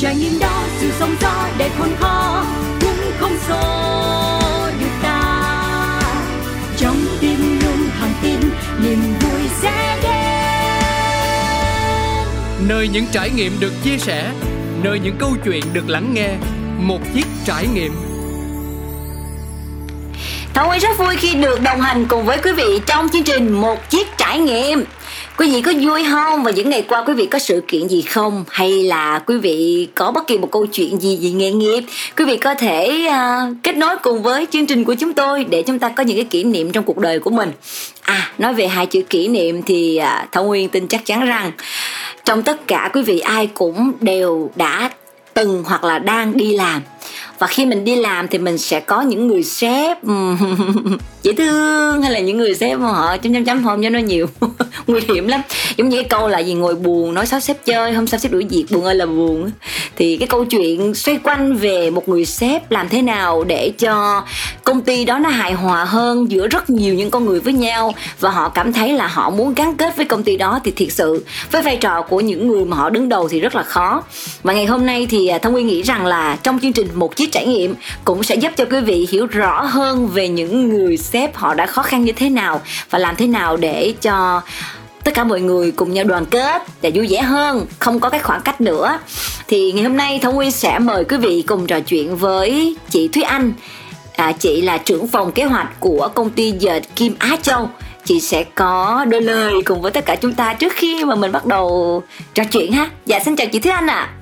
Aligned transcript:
trải 0.00 0.16
nghiệm 0.16 0.38
đó 0.38 0.62
sự 0.78 0.90
sống 0.98 1.14
gió 1.20 1.48
đẹp 1.58 1.70
hơn 1.78 1.96
khó 2.00 2.44
cũng 2.80 3.12
không 3.18 3.36
xô 3.48 3.60
được 4.80 4.90
ta. 5.02 6.00
Trong 6.76 6.96
tim 7.20 7.60
luôn 7.62 7.88
thẳng 7.98 8.12
tin 8.22 8.40
niềm 8.82 8.98
vui 9.20 9.40
sẽ 9.62 9.98
đến. 10.02 10.12
Nơi 12.68 12.88
những 12.88 13.06
trải 13.12 13.30
nghiệm 13.30 13.60
được 13.60 13.72
chia 13.84 13.98
sẻ 13.98 14.30
nơi 14.82 14.98
những 14.98 15.16
câu 15.18 15.36
chuyện 15.44 15.64
được 15.72 15.88
lắng 15.88 16.14
nghe 16.14 16.30
một 16.78 17.00
chiếc 17.14 17.26
trải 17.44 17.66
nghiệm. 17.74 17.92
Thảo 20.54 20.66
Nguyên 20.66 20.80
rất 20.80 20.98
vui 20.98 21.16
khi 21.16 21.34
được 21.34 21.60
đồng 21.62 21.80
hành 21.80 22.06
cùng 22.08 22.26
với 22.26 22.38
quý 22.44 22.52
vị 22.52 22.80
trong 22.86 23.08
chương 23.12 23.24
trình 23.24 23.52
Một 23.52 23.90
Chiếc 23.90 24.06
Trải 24.18 24.38
Nghiệm 24.38 24.84
Quý 25.40 25.50
vị 25.50 25.60
có 25.62 25.72
vui 25.80 26.04
không? 26.10 26.42
Và 26.42 26.50
những 26.50 26.70
ngày 26.70 26.84
qua 26.88 27.04
quý 27.06 27.14
vị 27.14 27.26
có 27.26 27.38
sự 27.38 27.62
kiện 27.68 27.88
gì 27.88 28.02
không? 28.02 28.44
Hay 28.48 28.82
là 28.82 29.18
quý 29.18 29.38
vị 29.38 29.88
có 29.94 30.10
bất 30.10 30.26
kỳ 30.26 30.38
một 30.38 30.50
câu 30.52 30.66
chuyện 30.66 31.00
gì 31.00 31.18
về 31.22 31.30
nghề 31.30 31.50
nghiệp? 31.50 31.84
Quý 32.16 32.24
vị 32.24 32.36
có 32.36 32.54
thể 32.54 33.08
uh, 33.08 33.56
kết 33.62 33.76
nối 33.76 33.96
cùng 34.02 34.22
với 34.22 34.46
chương 34.50 34.66
trình 34.66 34.84
của 34.84 34.94
chúng 34.94 35.12
tôi 35.12 35.44
để 35.44 35.62
chúng 35.62 35.78
ta 35.78 35.88
có 35.88 36.02
những 36.02 36.16
cái 36.16 36.24
kỷ 36.24 36.44
niệm 36.44 36.72
trong 36.72 36.84
cuộc 36.84 36.98
đời 36.98 37.18
của 37.18 37.30
mình. 37.30 37.52
À 38.02 38.32
nói 38.38 38.54
về 38.54 38.68
hai 38.68 38.86
chữ 38.86 39.02
kỷ 39.02 39.28
niệm 39.28 39.62
thì 39.62 40.00
uh, 40.02 40.32
Thảo 40.32 40.44
Nguyên 40.44 40.68
tin 40.68 40.86
chắc 40.86 41.06
chắn 41.06 41.26
rằng 41.26 41.52
trong 42.24 42.42
tất 42.42 42.66
cả 42.66 42.90
quý 42.92 43.02
vị 43.02 43.20
ai 43.20 43.46
cũng 43.54 43.92
đều 44.00 44.50
đã 44.56 44.90
từng 45.34 45.64
hoặc 45.66 45.84
là 45.84 45.98
đang 45.98 46.36
đi 46.36 46.56
làm 46.56 46.82
và 47.40 47.46
khi 47.46 47.66
mình 47.66 47.84
đi 47.84 47.96
làm 47.96 48.28
thì 48.28 48.38
mình 48.38 48.58
sẽ 48.58 48.80
có 48.80 49.02
những 49.02 49.28
người 49.28 49.42
sếp. 49.42 49.98
Dễ 51.22 51.32
thương, 51.32 52.02
hay 52.02 52.12
là 52.12 52.18
những 52.18 52.38
người 52.38 52.54
sếp 52.54 52.78
mà 52.78 52.88
họ 52.88 53.16
chấm 53.16 53.34
chấm 53.34 53.44
chấm 53.44 53.62
hôm 53.62 53.82
cho 53.82 53.90
nó 53.90 53.98
nhiều. 53.98 54.26
Nguy 54.86 55.00
hiểm 55.08 55.28
lắm. 55.28 55.40
Giống 55.76 55.88
như 55.88 55.96
cái 55.96 56.04
câu 56.04 56.28
là 56.28 56.38
gì, 56.38 56.54
ngồi 56.54 56.74
buồn, 56.74 57.14
nói 57.14 57.26
xấu 57.26 57.40
sếp 57.40 57.64
chơi 57.64 57.92
hôm 57.92 58.06
sau 58.06 58.20
sếp 58.20 58.32
đuổi 58.32 58.46
việc, 58.50 58.64
buồn 58.70 58.84
ơi 58.84 58.94
là 58.94 59.06
buồn. 59.06 59.50
Thì 59.96 60.16
cái 60.16 60.28
câu 60.28 60.44
chuyện 60.44 60.94
xoay 60.94 61.18
quanh 61.24 61.56
về 61.56 61.90
một 61.90 62.08
người 62.08 62.24
sếp 62.24 62.70
làm 62.70 62.88
thế 62.88 63.02
nào 63.02 63.44
để 63.44 63.72
cho 63.78 64.22
công 64.64 64.82
ty 64.82 65.04
đó 65.04 65.18
nó 65.18 65.28
hài 65.28 65.52
hòa 65.52 65.84
hơn 65.84 66.30
giữa 66.30 66.46
rất 66.46 66.70
nhiều 66.70 66.94
những 66.94 67.10
con 67.10 67.24
người 67.24 67.40
với 67.40 67.52
nhau. 67.52 67.94
Và 68.20 68.30
họ 68.30 68.48
cảm 68.48 68.72
thấy 68.72 68.92
là 68.92 69.06
họ 69.06 69.30
muốn 69.30 69.54
gắn 69.54 69.76
kết 69.76 69.96
với 69.96 70.06
công 70.06 70.22
ty 70.22 70.36
đó 70.36 70.60
thì 70.64 70.70
thiệt 70.70 70.92
sự, 70.92 71.24
với 71.50 71.62
vai 71.62 71.76
trò 71.76 72.02
của 72.02 72.20
những 72.20 72.48
người 72.48 72.64
mà 72.64 72.76
họ 72.76 72.90
đứng 72.90 73.08
đầu 73.08 73.28
thì 73.28 73.40
rất 73.40 73.54
là 73.54 73.62
khó. 73.62 74.02
Và 74.42 74.52
ngày 74.52 74.66
hôm 74.66 74.86
nay 74.86 75.06
thì 75.10 75.26
à, 75.26 75.38
thông 75.38 75.52
nguyên 75.52 75.66
nghĩ 75.66 75.82
rằng 75.82 76.06
là 76.06 76.38
trong 76.42 76.58
chương 76.58 76.72
trình 76.72 76.88
một 76.94 77.16
chiếc 77.16 77.29
trải 77.32 77.46
nghiệm 77.46 77.74
cũng 78.04 78.22
sẽ 78.22 78.34
giúp 78.34 78.52
cho 78.56 78.64
quý 78.64 78.80
vị 78.80 79.08
hiểu 79.10 79.26
rõ 79.26 79.62
hơn 79.62 80.08
về 80.08 80.28
những 80.28 80.68
người 80.68 80.96
sếp 80.96 81.36
họ 81.36 81.54
đã 81.54 81.66
khó 81.66 81.82
khăn 81.82 82.04
như 82.04 82.12
thế 82.12 82.30
nào 82.30 82.60
và 82.90 82.98
làm 82.98 83.16
thế 83.16 83.26
nào 83.26 83.56
để 83.56 83.94
cho 84.02 84.42
tất 85.04 85.14
cả 85.14 85.24
mọi 85.24 85.40
người 85.40 85.70
cùng 85.70 85.92
nhau 85.92 86.04
đoàn 86.04 86.26
kết 86.26 86.62
và 86.82 86.90
vui 86.94 87.06
vẻ 87.10 87.20
hơn 87.20 87.66
không 87.78 88.00
có 88.00 88.08
cái 88.08 88.20
khoảng 88.20 88.40
cách 88.40 88.60
nữa. 88.60 88.98
Thì 89.48 89.72
ngày 89.72 89.84
hôm 89.84 89.96
nay 89.96 90.18
thông 90.22 90.34
nguyên 90.34 90.50
sẽ 90.50 90.78
mời 90.78 91.04
quý 91.04 91.16
vị 91.16 91.44
cùng 91.46 91.66
trò 91.66 91.80
chuyện 91.80 92.16
với 92.16 92.76
chị 92.90 93.08
thúy 93.08 93.22
anh. 93.22 93.52
À, 94.16 94.32
chị 94.32 94.60
là 94.60 94.78
trưởng 94.78 95.08
phòng 95.08 95.32
kế 95.32 95.44
hoạch 95.44 95.80
của 95.80 96.08
công 96.14 96.30
ty 96.30 96.50
dệt 96.50 96.82
kim 96.96 97.14
á 97.18 97.36
châu. 97.42 97.70
Chị 98.04 98.20
sẽ 98.20 98.44
có 98.54 99.04
đôi 99.08 99.22
lời 99.22 99.52
cùng 99.64 99.82
với 99.82 99.92
tất 99.92 100.04
cả 100.06 100.16
chúng 100.16 100.34
ta 100.34 100.54
trước 100.54 100.72
khi 100.72 101.04
mà 101.04 101.14
mình 101.14 101.32
bắt 101.32 101.46
đầu 101.46 102.02
trò 102.34 102.44
chuyện 102.44 102.72
ha. 102.72 102.90
Dạ 103.06 103.20
xin 103.24 103.36
chào 103.36 103.46
chị 103.46 103.58
thúy 103.58 103.72
anh 103.72 103.86
ạ. 103.86 103.94
à. 103.94 104.19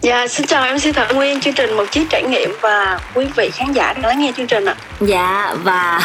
Dạ, 0.00 0.26
xin 0.26 0.46
chào 0.46 0.74
MC 0.74 0.94
Thảo 0.94 1.14
Nguyên, 1.14 1.40
chương 1.40 1.54
trình 1.54 1.76
Một 1.76 1.84
Chiếc 1.90 2.06
Trải 2.10 2.22
Nghiệm 2.22 2.50
và 2.60 3.00
quý 3.14 3.26
vị 3.36 3.50
khán 3.52 3.72
giả 3.72 3.92
đang 3.92 4.04
lắng 4.04 4.20
nghe 4.20 4.32
chương 4.36 4.46
trình 4.46 4.64
ạ. 4.64 4.76
Dạ, 5.00 5.54
và 5.62 6.00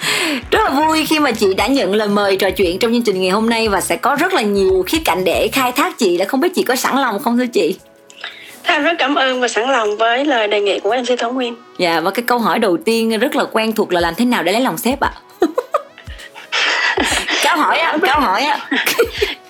rất 0.50 0.60
là 0.64 0.70
vui 0.70 1.06
khi 1.06 1.18
mà 1.18 1.32
chị 1.32 1.54
đã 1.54 1.66
nhận 1.66 1.94
lời 1.94 2.08
mời 2.08 2.36
trò 2.36 2.50
chuyện 2.50 2.78
trong 2.78 2.92
chương 2.92 3.02
trình 3.02 3.20
ngày 3.20 3.30
hôm 3.30 3.50
nay 3.50 3.68
và 3.68 3.80
sẽ 3.80 3.96
có 3.96 4.16
rất 4.16 4.32
là 4.32 4.42
nhiều 4.42 4.84
khía 4.86 4.98
cạnh 5.04 5.24
để 5.24 5.48
khai 5.52 5.72
thác 5.72 5.98
chị 5.98 6.18
là 6.18 6.24
không 6.24 6.40
biết 6.40 6.48
chị 6.54 6.62
có 6.62 6.76
sẵn 6.76 6.96
lòng 6.98 7.18
không 7.18 7.38
thưa 7.38 7.46
chị? 7.46 7.78
Thanh 8.64 8.82
rất 8.82 8.92
cảm 8.98 9.14
ơn 9.14 9.40
và 9.40 9.48
sẵn 9.48 9.70
lòng 9.70 9.96
với 9.96 10.24
lời 10.24 10.48
đề 10.48 10.60
nghị 10.60 10.80
của 10.80 10.96
MC 10.96 11.18
Thảo 11.18 11.32
Nguyên. 11.32 11.54
Dạ, 11.78 12.00
và 12.00 12.10
cái 12.10 12.24
câu 12.26 12.38
hỏi 12.38 12.58
đầu 12.58 12.76
tiên 12.76 13.18
rất 13.18 13.36
là 13.36 13.44
quen 13.52 13.72
thuộc 13.72 13.92
là 13.92 14.00
làm 14.00 14.14
thế 14.14 14.24
nào 14.24 14.42
để 14.42 14.52
lấy 14.52 14.60
lòng 14.60 14.78
sếp 14.78 15.00
ạ? 15.00 15.10
À? 16.96 17.04
cáo 17.42 17.56
hỏi 17.56 17.78
á 17.78 17.96
cáo 18.02 18.20
hỏi 18.20 18.42
á 18.42 18.58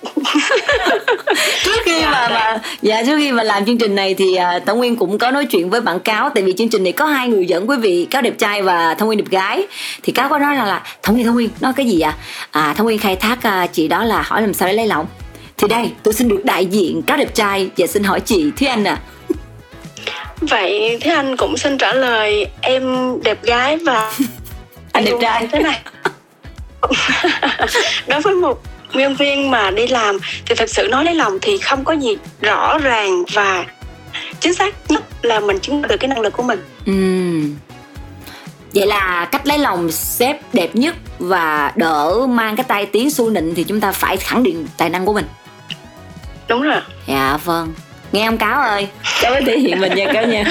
trước 1.63 1.81
khi 1.85 2.05
mà 2.05 2.27
mà 2.29 2.59
dạ 2.81 3.03
trước 3.05 3.17
khi 3.17 3.31
mà 3.31 3.43
làm 3.43 3.65
chương 3.65 3.77
trình 3.77 3.95
này 3.95 4.13
thì 4.13 4.25
uh, 4.57 4.65
Thông 4.65 4.77
Nguyên 4.77 4.95
cũng 4.95 5.17
có 5.17 5.31
nói 5.31 5.45
chuyện 5.45 5.69
với 5.69 5.81
bạn 5.81 5.99
cáo 5.99 6.29
tại 6.29 6.43
vì 6.43 6.53
chương 6.57 6.69
trình 6.69 6.83
này 6.83 6.93
có 6.93 7.05
hai 7.05 7.27
người 7.27 7.45
dẫn 7.45 7.69
quý 7.69 7.77
vị 7.77 8.07
cáo 8.11 8.21
đẹp 8.21 8.33
trai 8.39 8.61
và 8.61 8.95
Thông 8.95 9.07
Nguyên 9.07 9.17
đẹp 9.17 9.29
gái. 9.29 9.67
Thì 10.03 10.13
cáo 10.13 10.29
có 10.29 10.39
nói 10.39 10.55
là 10.55 10.65
là 10.65 10.83
Thông 11.03 11.15
Nguyên 11.15 11.25
Thông 11.25 11.35
Nguyên 11.35 11.49
nói 11.61 11.73
cái 11.75 11.85
gì 11.85 11.99
ạ 11.99 12.15
à? 12.51 12.61
à 12.61 12.73
Thông 12.73 12.85
Nguyên 12.85 12.99
khai 12.99 13.15
thác 13.15 13.37
uh, 13.63 13.73
chị 13.73 13.87
đó 13.87 14.03
là 14.03 14.21
hỏi 14.21 14.41
làm 14.41 14.53
sao 14.53 14.67
để 14.67 14.73
lấy 14.73 14.87
lòng. 14.87 15.05
Thì 15.57 15.67
đây 15.67 15.91
tôi 16.03 16.13
xin 16.13 16.27
được 16.27 16.45
đại 16.45 16.65
diện 16.65 17.01
cáo 17.01 17.17
đẹp 17.17 17.35
trai 17.35 17.69
và 17.77 17.87
xin 17.87 18.03
hỏi 18.03 18.19
chị 18.19 18.51
Thúy 18.57 18.67
Anh 18.67 18.83
à 18.83 18.97
vậy 20.49 20.97
thế 21.01 21.11
anh 21.11 21.37
cũng 21.37 21.57
xin 21.57 21.77
trả 21.77 21.93
lời 21.93 22.47
em 22.61 22.83
đẹp 23.23 23.43
gái 23.43 23.77
và 23.77 24.11
anh 24.91 25.05
đẹp 25.05 25.13
trai. 25.21 25.47
thế 25.51 25.59
này. 25.59 25.81
Đối 28.07 28.21
với 28.21 28.33
một 28.33 28.61
nhân 28.95 29.15
viên 29.15 29.51
mà 29.51 29.71
đi 29.71 29.87
làm 29.87 30.17
thì 30.45 30.55
thật 30.55 30.69
sự 30.69 30.87
nói 30.87 31.05
lấy 31.05 31.15
lòng 31.15 31.37
thì 31.41 31.57
không 31.57 31.83
có 31.83 31.93
gì 31.93 32.17
rõ 32.41 32.77
ràng 32.77 33.23
và 33.33 33.65
chính 34.39 34.53
xác 34.53 34.75
nhất 34.91 35.03
là 35.21 35.39
mình 35.39 35.59
chứng 35.59 35.81
minh 35.81 35.89
được 35.89 35.97
cái 35.97 36.07
năng 36.07 36.19
lực 36.19 36.33
của 36.33 36.43
mình. 36.43 36.59
Ừ. 36.85 36.93
Vậy 38.73 38.87
là 38.87 39.27
cách 39.31 39.47
lấy 39.47 39.57
lòng 39.57 39.91
sếp 39.91 40.53
đẹp 40.53 40.75
nhất 40.75 40.95
và 41.19 41.71
đỡ 41.75 42.27
mang 42.29 42.55
cái 42.55 42.63
tay 42.63 42.85
tiếng 42.85 43.11
su 43.11 43.29
nịnh 43.29 43.55
thì 43.55 43.63
chúng 43.63 43.79
ta 43.79 43.91
phải 43.91 44.17
khẳng 44.17 44.43
định 44.43 44.67
tài 44.77 44.89
năng 44.89 45.05
của 45.05 45.13
mình. 45.13 45.25
Đúng 46.47 46.61
rồi. 46.61 46.81
Dạ 47.07 47.37
vâng. 47.43 47.73
Nghe 48.11 48.25
ông 48.25 48.37
cáo 48.37 48.61
ơi. 48.61 48.87
Cháu 49.21 49.35
thể 49.45 49.59
hiện 49.59 49.81
mình 49.81 49.95
nha 49.95 50.13
cáo 50.13 50.25
nha. 50.25 50.43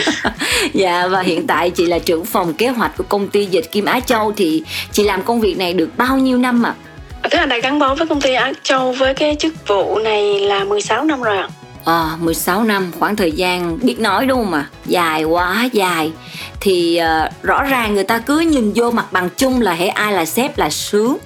Dạ 0.74 1.06
và 1.06 1.20
hiện 1.20 1.46
tại 1.46 1.70
chị 1.70 1.86
là 1.86 1.98
trưởng 1.98 2.24
phòng 2.24 2.54
kế 2.54 2.68
hoạch 2.68 2.96
của 2.96 3.04
công 3.08 3.28
ty 3.28 3.44
dịch 3.46 3.72
kim 3.72 3.84
á 3.84 4.00
châu 4.00 4.32
thì 4.36 4.62
chị 4.92 5.02
làm 5.02 5.22
công 5.22 5.40
việc 5.40 5.58
này 5.58 5.74
được 5.74 5.88
bao 5.96 6.16
nhiêu 6.16 6.38
năm 6.38 6.66
ạ? 6.66 6.74
à? 6.78 6.91
Thế 7.30 7.38
là 7.38 7.46
đã 7.46 7.58
gắn 7.58 7.78
bó 7.78 7.94
với 7.94 8.06
công 8.06 8.20
ty 8.20 8.34
á 8.34 8.52
châu 8.62 8.92
với 8.92 9.14
cái 9.14 9.36
chức 9.38 9.68
vụ 9.68 9.98
này 9.98 10.40
là 10.40 10.64
16 10.64 11.04
năm 11.04 11.22
rồi 11.22 11.36
ạ 11.36 11.48
À, 11.84 12.16
16 12.20 12.64
năm 12.64 12.92
khoảng 12.98 13.16
thời 13.16 13.32
gian 13.32 13.78
biết 13.82 14.00
nói 14.00 14.26
đúng 14.26 14.44
không 14.44 14.54
ạ? 14.54 14.66
À? 14.70 14.70
Dài 14.86 15.24
quá 15.24 15.68
dài 15.72 16.12
Thì 16.60 17.00
uh, 17.00 17.42
rõ 17.42 17.62
ràng 17.62 17.94
người 17.94 18.04
ta 18.04 18.18
cứ 18.18 18.38
nhìn 18.38 18.72
vô 18.74 18.90
mặt 18.90 19.12
bằng 19.12 19.28
chung 19.36 19.60
là 19.60 19.72
hễ 19.72 19.86
ai 19.86 20.12
là 20.12 20.24
sếp 20.24 20.58
là 20.58 20.70
sướng 20.70 21.16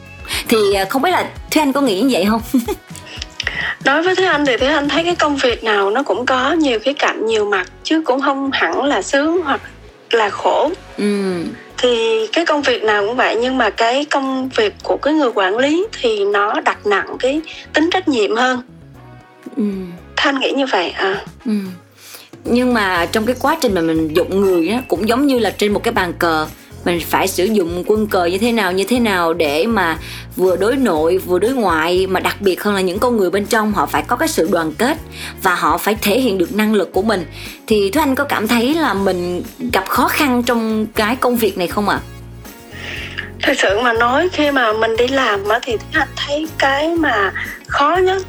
Thì 0.48 0.58
uh, 0.82 0.88
không 0.88 1.02
biết 1.02 1.10
là 1.10 1.28
Thúy 1.50 1.62
Anh 1.62 1.72
có 1.72 1.80
nghĩ 1.80 2.00
như 2.00 2.08
vậy 2.12 2.26
không? 2.30 2.42
đối 3.84 4.02
với 4.02 4.14
thế 4.14 4.24
anh 4.24 4.46
thì 4.46 4.56
thế 4.56 4.66
anh 4.66 4.88
thấy 4.88 5.04
cái 5.04 5.16
công 5.16 5.36
việc 5.36 5.64
nào 5.64 5.90
nó 5.90 6.02
cũng 6.02 6.26
có 6.26 6.52
nhiều 6.52 6.78
khía 6.78 6.92
cạnh 6.92 7.26
nhiều 7.26 7.44
mặt 7.44 7.66
chứ 7.82 8.02
cũng 8.06 8.20
không 8.20 8.50
hẳn 8.52 8.84
là 8.84 9.02
sướng 9.02 9.42
hoặc 9.44 9.60
là 10.10 10.30
khổ 10.30 10.70
ừ. 10.96 11.34
Thì 11.78 12.26
cái 12.32 12.46
công 12.46 12.62
việc 12.62 12.82
nào 12.82 13.06
cũng 13.06 13.16
vậy 13.16 13.36
nhưng 13.40 13.58
mà 13.58 13.70
cái 13.70 14.04
công 14.04 14.48
việc 14.48 14.74
của 14.82 14.96
cái 14.96 15.14
người 15.14 15.30
quản 15.34 15.58
lý 15.58 15.86
thì 16.00 16.24
nó 16.24 16.60
đặt 16.60 16.86
nặng 16.86 17.16
cái 17.18 17.40
tính 17.72 17.90
trách 17.90 18.08
nhiệm 18.08 18.36
hơn 18.36 18.62
ừ. 19.56 19.62
thanh 20.16 20.40
nghĩ 20.40 20.52
như 20.52 20.66
vậy 20.66 20.90
à 20.90 21.24
ừ. 21.44 21.52
nhưng 22.44 22.74
mà 22.74 23.06
trong 23.12 23.26
cái 23.26 23.36
quá 23.40 23.56
trình 23.60 23.74
mà 23.74 23.80
mình 23.80 24.14
dụng 24.16 24.40
người 24.40 24.68
á 24.68 24.82
cũng 24.88 25.08
giống 25.08 25.26
như 25.26 25.38
là 25.38 25.50
trên 25.50 25.72
một 25.72 25.82
cái 25.84 25.92
bàn 25.92 26.12
cờ 26.18 26.46
mình 26.86 27.00
phải 27.00 27.28
sử 27.28 27.44
dụng 27.44 27.84
quân 27.86 28.06
cờ 28.06 28.24
như 28.24 28.38
thế 28.38 28.52
nào 28.52 28.72
như 28.72 28.84
thế 28.84 28.98
nào 28.98 29.34
để 29.34 29.66
mà 29.66 29.98
vừa 30.36 30.56
đối 30.56 30.76
nội 30.76 31.18
vừa 31.18 31.38
đối 31.38 31.52
ngoại 31.52 32.06
mà 32.06 32.20
đặc 32.20 32.36
biệt 32.40 32.62
hơn 32.62 32.74
là 32.74 32.80
những 32.80 32.98
con 32.98 33.16
người 33.16 33.30
bên 33.30 33.46
trong 33.46 33.72
họ 33.72 33.86
phải 33.86 34.02
có 34.02 34.16
cái 34.16 34.28
sự 34.28 34.48
đoàn 34.52 34.72
kết 34.78 34.96
và 35.42 35.54
họ 35.54 35.78
phải 35.78 35.96
thể 36.02 36.20
hiện 36.20 36.38
được 36.38 36.54
năng 36.54 36.74
lực 36.74 36.92
của 36.92 37.02
mình 37.02 37.26
thì 37.66 37.90
thúy 37.90 38.02
anh 38.02 38.14
có 38.14 38.24
cảm 38.24 38.48
thấy 38.48 38.74
là 38.74 38.94
mình 38.94 39.42
gặp 39.72 39.88
khó 39.88 40.08
khăn 40.08 40.42
trong 40.42 40.86
cái 40.86 41.16
công 41.16 41.36
việc 41.36 41.58
này 41.58 41.66
không 41.66 41.88
ạ 41.88 42.00
à? 42.02 42.04
thật 43.42 43.52
sự 43.58 43.80
mà 43.82 43.92
nói 43.92 44.28
khi 44.32 44.50
mà 44.50 44.72
mình 44.72 44.96
đi 44.96 45.08
làm 45.08 45.48
á 45.48 45.58
thì 45.62 45.76
anh 45.92 46.08
thấy 46.16 46.48
cái 46.58 46.94
mà 46.94 47.32
khó 47.66 47.96
nhất 47.96 48.22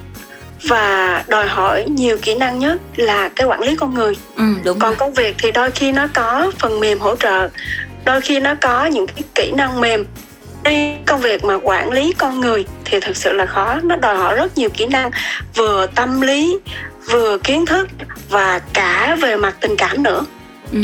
và 0.64 1.24
đòi 1.28 1.48
hỏi 1.48 1.86
nhiều 1.90 2.18
kỹ 2.22 2.36
năng 2.36 2.60
nhất 2.60 2.82
là 2.96 3.30
cái 3.30 3.48
quản 3.48 3.62
lý 3.62 3.76
con 3.76 3.94
người 3.94 4.14
ừ, 4.36 4.44
đúng 4.64 4.80
còn 4.80 4.90
rồi. 4.90 4.96
công 4.96 5.14
việc 5.14 5.36
thì 5.40 5.52
đôi 5.52 5.72
khi 5.72 5.92
nó 5.92 6.08
có 6.14 6.52
phần 6.60 6.80
mềm 6.80 7.00
hỗ 7.00 7.16
trợ 7.16 7.50
đôi 8.08 8.22
khi 8.22 8.40
nó 8.40 8.56
có 8.62 8.86
những 8.86 9.08
cái 9.08 9.24
kỹ 9.36 9.52
năng 9.52 9.82
mềm 9.82 10.06
đi 10.64 10.94
công 11.06 11.22
việc 11.22 11.44
mà 11.44 11.58
quản 11.64 11.92
lý 11.92 12.14
con 12.18 12.40
người 12.40 12.66
thì 12.86 13.00
thực 13.00 13.18
sự 13.18 13.34
là 13.34 13.46
khó 13.46 13.80
nó 13.84 13.96
đòi 13.96 14.16
hỏi 14.16 14.36
rất 14.36 14.58
nhiều 14.58 14.70
kỹ 14.70 14.86
năng 14.86 15.12
vừa 15.56 15.88
tâm 15.96 16.22
lý 16.22 16.58
vừa 17.12 17.38
kiến 17.38 17.66
thức 17.66 17.88
và 18.30 18.60
cả 18.74 19.18
về 19.22 19.36
mặt 19.38 19.56
tình 19.62 19.76
cảm 19.76 20.04
nữa 20.04 20.26
Ừ. 20.72 20.80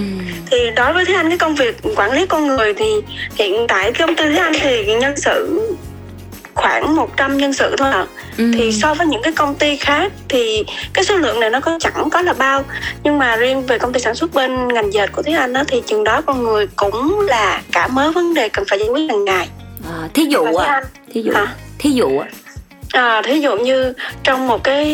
thì 0.51 0.57
đối 0.75 0.93
với 0.93 1.05
thế 1.05 1.13
anh 1.13 1.29
cái 1.29 1.37
công 1.37 1.55
việc 1.55 1.77
quản 1.95 2.11
lý 2.11 2.25
con 2.25 2.47
người 2.47 2.73
thì 2.73 2.85
hiện 3.35 3.65
tại 3.67 3.91
công 3.93 4.15
ty 4.15 4.23
thế 4.23 4.37
anh 4.37 4.53
thì 4.61 4.95
nhân 4.95 5.13
sự 5.17 5.61
khoảng 6.63 6.95
100 6.95 7.37
nhân 7.37 7.53
sự 7.53 7.75
thôi 7.77 7.91
ạ 7.91 7.97
à. 7.97 8.05
ừ. 8.37 8.51
thì 8.55 8.71
so 8.71 8.93
với 8.93 9.07
những 9.07 9.21
cái 9.21 9.33
công 9.33 9.55
ty 9.55 9.77
khác 9.77 10.11
thì 10.29 10.65
cái 10.93 11.05
số 11.05 11.17
lượng 11.17 11.39
này 11.39 11.49
nó 11.49 11.59
có 11.59 11.77
chẳng 11.79 12.09
có 12.11 12.21
là 12.21 12.33
bao 12.33 12.63
nhưng 13.03 13.19
mà 13.19 13.35
riêng 13.35 13.65
về 13.65 13.79
công 13.79 13.93
ty 13.93 13.99
sản 13.99 14.15
xuất 14.15 14.33
bên 14.33 14.67
ngành 14.67 14.93
dệt 14.93 15.11
của 15.11 15.21
Thế 15.21 15.33
Anh 15.33 15.53
á, 15.53 15.63
thì 15.67 15.81
chừng 15.87 16.03
đó 16.03 16.21
con 16.25 16.43
người 16.43 16.67
cũng 16.75 17.19
là 17.19 17.61
cả 17.71 17.87
mớ 17.87 18.11
vấn 18.11 18.33
đề 18.33 18.49
cần 18.49 18.65
phải 18.69 18.79
giải 18.79 18.87
quyết 18.87 19.09
hàng 19.09 19.25
ngày 19.25 19.47
à, 19.89 20.09
thí 20.13 20.25
dụ 20.25 20.43
à, 20.43 20.81
thí 21.13 21.21
dụ 21.21 21.33
Hả? 21.33 21.47
thí 21.79 21.89
dụ 21.89 22.19
ạ 22.19 22.27
à, 22.93 23.21
thí 23.21 23.39
dụ 23.39 23.57
như 23.57 23.93
trong 24.23 24.47
một 24.47 24.63
cái 24.63 24.85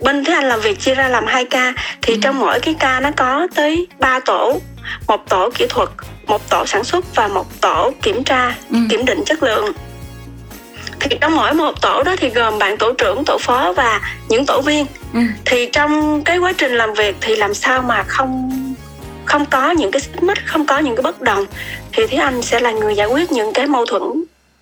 bên 0.00 0.24
thế 0.24 0.32
anh 0.32 0.48
làm 0.48 0.60
việc 0.60 0.80
chia 0.80 0.94
ra 0.94 1.08
làm 1.08 1.26
hai 1.26 1.44
ca 1.44 1.72
thì 2.02 2.14
ừ. 2.14 2.18
trong 2.22 2.38
mỗi 2.38 2.60
cái 2.60 2.74
ca 2.80 3.00
nó 3.00 3.10
có 3.16 3.48
tới 3.54 3.86
3 3.98 4.20
tổ 4.20 4.60
một 5.06 5.28
tổ 5.28 5.50
kỹ 5.54 5.66
thuật 5.68 5.88
một 6.26 6.50
tổ 6.50 6.66
sản 6.66 6.84
xuất 6.84 7.14
và 7.14 7.28
một 7.28 7.60
tổ 7.60 7.92
kiểm 8.02 8.24
tra 8.24 8.54
ừ. 8.70 8.76
kiểm 8.90 9.04
định 9.04 9.22
chất 9.26 9.42
lượng 9.42 9.72
thì 11.00 11.16
trong 11.20 11.36
mỗi 11.36 11.54
một 11.54 11.82
tổ 11.82 12.02
đó 12.02 12.16
thì 12.18 12.28
gồm 12.28 12.58
bạn 12.58 12.76
tổ 12.76 12.92
trưởng 12.92 13.24
tổ 13.24 13.38
phó 13.40 13.72
và 13.72 14.00
những 14.28 14.46
tổ 14.46 14.60
viên 14.60 14.86
ừ. 15.14 15.20
thì 15.44 15.68
trong 15.72 16.22
cái 16.24 16.38
quá 16.38 16.52
trình 16.52 16.72
làm 16.72 16.94
việc 16.94 17.16
thì 17.20 17.36
làm 17.36 17.54
sao 17.54 17.82
mà 17.82 18.02
không 18.02 18.50
không 19.24 19.46
có 19.46 19.70
những 19.70 19.90
cái 19.90 20.00
xích 20.00 20.22
mích 20.22 20.38
không 20.46 20.66
có 20.66 20.78
những 20.78 20.96
cái 20.96 21.02
bất 21.02 21.20
đồng 21.20 21.44
thì 21.92 22.06
thế 22.06 22.18
anh 22.18 22.42
sẽ 22.42 22.60
là 22.60 22.70
người 22.70 22.94
giải 22.94 23.06
quyết 23.06 23.32
những 23.32 23.52
cái 23.52 23.66
mâu 23.66 23.86
thuẫn 23.86 24.02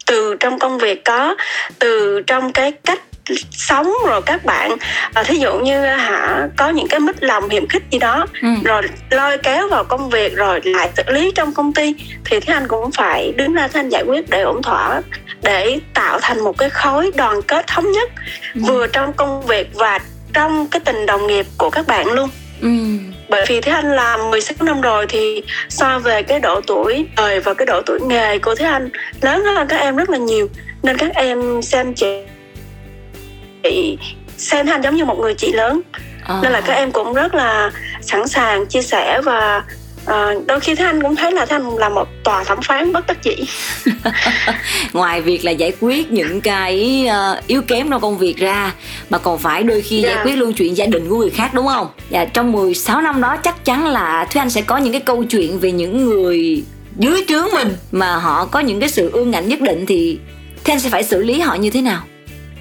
từ 0.06 0.36
trong 0.40 0.58
công 0.58 0.78
việc 0.78 1.04
có 1.04 1.36
từ 1.78 2.22
trong 2.26 2.52
cái 2.52 2.72
cách 2.72 3.00
sống 3.50 3.92
rồi 4.06 4.22
các 4.22 4.44
bạn 4.44 4.76
à, 5.14 5.22
thí 5.22 5.38
dụ 5.38 5.58
như 5.58 5.80
hả 5.80 6.48
có 6.56 6.68
những 6.68 6.88
cái 6.88 7.00
mít 7.00 7.22
lòng 7.22 7.48
hiểm 7.48 7.68
khích 7.68 7.82
gì 7.90 7.98
đó 7.98 8.26
ừ. 8.42 8.48
rồi 8.64 8.82
lôi 9.10 9.38
kéo 9.38 9.68
vào 9.68 9.84
công 9.84 10.10
việc 10.10 10.36
rồi 10.36 10.60
lại 10.64 10.90
xử 10.96 11.02
lý 11.06 11.32
trong 11.34 11.52
công 11.52 11.72
ty 11.72 11.94
thì 12.24 12.40
thế 12.40 12.54
anh 12.54 12.68
cũng 12.68 12.90
phải 12.90 13.32
đứng 13.36 13.54
ra 13.54 13.68
thanh 13.68 13.88
giải 13.88 14.02
quyết 14.06 14.30
để 14.30 14.40
ổn 14.40 14.62
thỏa 14.62 15.02
để 15.42 15.78
tạo 15.94 16.18
thành 16.22 16.40
một 16.40 16.58
cái 16.58 16.70
khối 16.70 17.10
đoàn 17.16 17.42
kết 17.42 17.66
thống 17.66 17.92
nhất 17.92 18.10
ừ. 18.54 18.60
vừa 18.66 18.86
trong 18.86 19.12
công 19.12 19.46
việc 19.46 19.68
và 19.74 19.98
trong 20.32 20.66
cái 20.66 20.80
tình 20.84 21.06
đồng 21.06 21.26
nghiệp 21.26 21.46
của 21.58 21.70
các 21.70 21.86
bạn 21.86 22.06
luôn 22.06 22.28
ừ 22.60 22.68
bởi 23.30 23.44
vì 23.48 23.60
thế 23.60 23.72
anh 23.72 23.96
làm 23.96 24.30
16 24.30 24.66
năm 24.66 24.80
rồi 24.80 25.06
thì 25.08 25.42
so 25.68 25.98
về 25.98 26.22
cái 26.22 26.40
độ 26.40 26.60
tuổi 26.60 27.06
đời 27.16 27.40
và 27.40 27.54
cái 27.54 27.66
độ 27.66 27.82
tuổi 27.86 28.00
nghề 28.00 28.38
của 28.38 28.54
thế 28.54 28.64
anh 28.64 28.88
lớn 29.20 29.44
hơn 29.44 29.68
các 29.68 29.76
em 29.76 29.96
rất 29.96 30.10
là 30.10 30.18
nhiều 30.18 30.48
nên 30.82 30.96
các 30.96 31.14
em 31.14 31.62
xem 31.62 31.94
chị 31.94 32.16
chị 33.62 33.98
xem 34.36 34.66
anh 34.66 34.82
giống 34.82 34.96
như 34.96 35.04
một 35.04 35.18
người 35.18 35.34
chị 35.34 35.52
lớn 35.52 35.80
à. 36.24 36.40
nên 36.42 36.52
là 36.52 36.60
các 36.60 36.72
em 36.72 36.92
cũng 36.92 37.14
rất 37.14 37.34
là 37.34 37.70
sẵn 38.00 38.28
sàng 38.28 38.66
chia 38.66 38.82
sẻ 38.82 39.20
và 39.24 39.62
à, 40.06 40.34
đôi 40.46 40.60
khi 40.60 40.74
thế 40.74 40.84
anh 40.84 41.02
cũng 41.02 41.16
thấy 41.16 41.32
là 41.32 41.46
thế 41.46 41.56
anh 41.56 41.76
là 41.76 41.88
một 41.88 42.08
tòa 42.24 42.44
thẩm 42.44 42.58
phán 42.62 42.92
bất 42.92 43.06
đắc 43.06 43.18
dĩ 43.22 43.36
ngoài 44.92 45.20
việc 45.20 45.44
là 45.44 45.50
giải 45.50 45.72
quyết 45.80 46.10
những 46.10 46.40
cái 46.40 47.06
uh, 47.08 47.46
yếu 47.46 47.62
kém 47.62 47.90
trong 47.90 48.00
công 48.00 48.18
việc 48.18 48.36
ra 48.36 48.72
mà 49.10 49.18
còn 49.18 49.38
phải 49.38 49.62
đôi 49.62 49.80
khi 49.80 50.02
yeah. 50.02 50.06
giải 50.06 50.14
dạ. 50.16 50.24
quyết 50.24 50.36
luôn 50.36 50.52
chuyện 50.52 50.76
gia 50.76 50.86
đình 50.86 51.08
của 51.08 51.16
người 51.16 51.30
khác 51.30 51.54
đúng 51.54 51.66
không 51.66 51.86
và 52.10 52.24
trong 52.24 52.52
16 52.52 53.00
năm 53.00 53.20
đó 53.20 53.36
chắc 53.36 53.64
chắn 53.64 53.86
là 53.86 54.26
Thúy 54.30 54.40
Anh 54.40 54.50
sẽ 54.50 54.62
có 54.62 54.76
những 54.76 54.92
cái 54.92 55.00
câu 55.00 55.24
chuyện 55.24 55.58
về 55.58 55.72
những 55.72 56.04
người 56.04 56.64
dưới 56.96 57.24
trướng 57.28 57.46
mình 57.54 57.76
mà 57.92 58.16
họ 58.16 58.44
có 58.46 58.60
những 58.60 58.80
cái 58.80 58.88
sự 58.88 59.10
ương 59.12 59.30
ngạnh 59.30 59.48
nhất 59.48 59.60
định 59.60 59.86
thì 59.86 60.18
Thúy 60.64 60.72
Anh 60.72 60.80
sẽ 60.80 60.90
phải 60.90 61.02
xử 61.02 61.22
lý 61.22 61.40
họ 61.40 61.54
như 61.54 61.70
thế 61.70 61.80
nào 61.80 62.02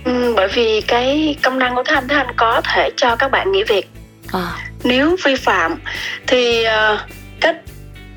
Ừ, 0.09 0.33
bởi 0.35 0.47
vì 0.47 0.81
cái 0.87 1.35
công 1.43 1.59
năng 1.59 1.75
của 1.75 1.83
Thế 1.83 1.95
Anh, 1.95 2.07
Thế 2.07 2.15
Anh 2.15 2.35
có 2.37 2.61
thể 2.73 2.89
cho 2.97 3.15
các 3.15 3.31
bạn 3.31 3.51
nghỉ 3.51 3.63
việc. 3.63 3.89
À. 4.33 4.39
Nếu 4.83 5.15
vi 5.23 5.35
phạm 5.35 5.79
thì 6.27 6.65
uh, 6.93 6.99
cách 7.41 7.55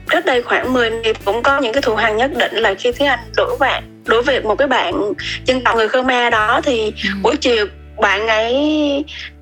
cách 0.08 0.26
đây 0.26 0.42
khoảng 0.42 0.72
10 0.72 0.90
ngày 0.90 1.14
cũng 1.24 1.42
có 1.42 1.58
những 1.58 1.72
cái 1.72 1.82
thù 1.82 1.94
hằn 1.94 2.16
nhất 2.16 2.30
định 2.36 2.56
là 2.56 2.74
khi 2.74 2.92
Thế 2.92 3.06
Anh 3.06 3.18
đuổi 3.36 3.56
bạn 3.60 3.82
đuổi 4.06 4.22
việc 4.22 4.44
một 4.44 4.54
cái 4.54 4.68
bạn 4.68 5.12
dân 5.44 5.60
tộc 5.60 5.76
người 5.76 5.88
Khmer 5.88 6.32
đó 6.32 6.60
thì 6.64 6.92
ừ. 7.04 7.10
buổi 7.22 7.36
chiều 7.36 7.66
bạn 8.00 8.28
ấy 8.28 8.54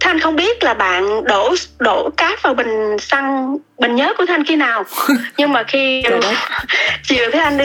thanh 0.01 0.21
không 0.21 0.37
biết 0.37 0.65
là 0.65 0.75
bạn 0.75 1.25
đổ 1.25 1.55
đổ 1.79 2.11
cát 2.17 2.43
vào 2.43 2.55
bình 2.55 2.97
xăng 2.99 3.57
bình 3.79 3.95
nhớ 3.95 4.15
của 4.19 4.27
thanh 4.27 4.45
khi 4.45 4.57
nào 4.57 4.85
nhưng 5.37 5.53
mà 5.53 5.63
khi 5.63 6.03
chiều 7.03 7.31
thế 7.33 7.39
anh 7.39 7.59
đi 7.59 7.65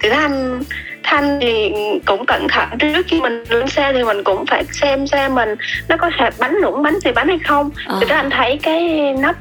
thì 0.00 0.08
thanh 0.10 0.62
thanh 1.04 1.38
thì 1.40 1.72
cũng 2.06 2.26
cẩn 2.26 2.48
thận 2.48 2.68
trước 2.78 3.06
khi 3.08 3.20
mình 3.20 3.44
lên 3.48 3.68
xe 3.68 3.92
thì 3.92 4.04
mình 4.04 4.24
cũng 4.24 4.46
phải 4.46 4.64
xem 4.72 5.06
xe 5.06 5.28
mình 5.28 5.54
nó 5.88 5.96
có 5.96 6.10
hẹp 6.12 6.34
bánh 6.38 6.56
lủng 6.56 6.82
bánh 6.82 7.00
gì 7.00 7.12
bánh 7.12 7.28
hay 7.28 7.38
không 7.38 7.70
à. 7.86 7.94
thì 8.00 8.06
anh 8.08 8.30
thấy 8.30 8.58
cái 8.62 9.12
nắp 9.18 9.36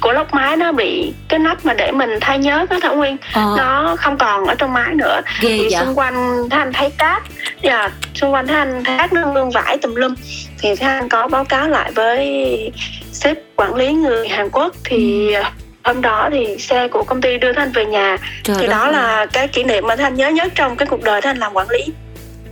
của 0.00 0.12
lốc 0.12 0.34
máy 0.34 0.56
nó 0.56 0.72
bị 0.72 1.12
cái 1.28 1.38
nắp 1.38 1.64
mà 1.66 1.74
để 1.74 1.92
mình 1.92 2.10
thay 2.20 2.38
nhớ 2.38 2.66
đó 2.70 2.76
thảo 2.82 2.94
nguyên 2.94 3.16
à. 3.32 3.46
nó 3.56 3.96
không 3.98 4.18
còn 4.18 4.44
ở 4.44 4.54
trong 4.54 4.72
máy 4.72 4.94
nữa 4.94 5.20
Ghê 5.40 5.58
thì 5.58 5.68
vậy? 5.70 5.84
xung 5.84 5.98
quanh 5.98 6.48
thấy 6.50 6.58
anh 6.58 6.72
thấy 6.72 6.90
cát 6.98 7.22
dạ, 7.62 7.90
xung 8.14 8.32
quanh 8.32 8.46
thấy 8.46 8.56
anh 8.56 8.84
thấy 8.84 8.98
cát 8.98 9.12
nó 9.12 9.32
lương 9.34 9.50
vải 9.50 9.78
tùm 9.78 9.94
lum 9.94 10.14
thì 10.58 10.76
thấy 10.76 10.88
anh 10.88 11.08
có 11.08 11.28
báo 11.28 11.44
cáo 11.44 11.68
lại 11.68 11.92
với 11.92 12.72
sếp 13.12 13.36
quản 13.56 13.74
lý 13.74 13.92
người 13.92 14.28
Hàn 14.28 14.50
Quốc 14.50 14.74
thì 14.84 15.32
ừ 15.34 15.42
hôm 15.84 16.02
đó 16.02 16.28
thì 16.32 16.58
xe 16.58 16.88
của 16.88 17.04
công 17.04 17.20
ty 17.20 17.38
đưa 17.38 17.52
thanh 17.52 17.72
về 17.72 17.84
nhà. 17.84 18.16
Trời 18.42 18.56
thì 18.60 18.66
đó 18.66 18.82
ơi. 18.82 18.92
là 18.92 19.26
cái 19.32 19.48
kỷ 19.48 19.64
niệm 19.64 19.86
mà 19.86 19.96
thanh 19.96 20.14
nhớ 20.14 20.28
nhất 20.28 20.52
trong 20.54 20.76
cái 20.76 20.88
cuộc 20.88 21.02
đời 21.02 21.20
thanh 21.20 21.38
làm 21.38 21.52
quản 21.52 21.70
lý. 21.70 21.84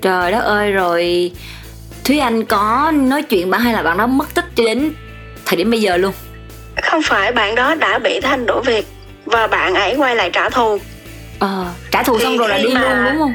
Trời 0.00 0.32
đất 0.32 0.44
ơi 0.44 0.72
rồi 0.72 1.32
thúy 2.04 2.18
anh 2.18 2.44
có 2.44 2.92
nói 2.94 3.22
chuyện 3.22 3.50
bạn 3.50 3.60
hay 3.60 3.72
là 3.72 3.82
bạn 3.82 3.96
đó 3.96 4.06
mất 4.06 4.34
tích 4.34 4.44
cho 4.54 4.64
đến 4.64 4.92
thời 5.46 5.56
điểm 5.56 5.70
bây 5.70 5.80
giờ 5.80 5.96
luôn? 5.96 6.12
Không 6.82 7.02
phải 7.02 7.32
bạn 7.32 7.54
đó 7.54 7.74
đã 7.74 7.98
bị 7.98 8.20
thanh 8.20 8.46
đổ 8.46 8.60
việc 8.60 8.86
và 9.24 9.46
bạn 9.46 9.74
ấy 9.74 9.94
quay 9.96 10.16
lại 10.16 10.30
trả 10.32 10.50
thù. 10.50 10.78
Ờ 11.38 11.64
trả 11.90 12.02
thù 12.02 12.18
thì 12.18 12.24
xong 12.24 12.38
rồi 12.38 12.48
là 12.48 12.58
đi 12.58 12.74
mà... 12.74 12.80
luôn 12.80 13.04
đúng 13.04 13.18
không? 13.18 13.34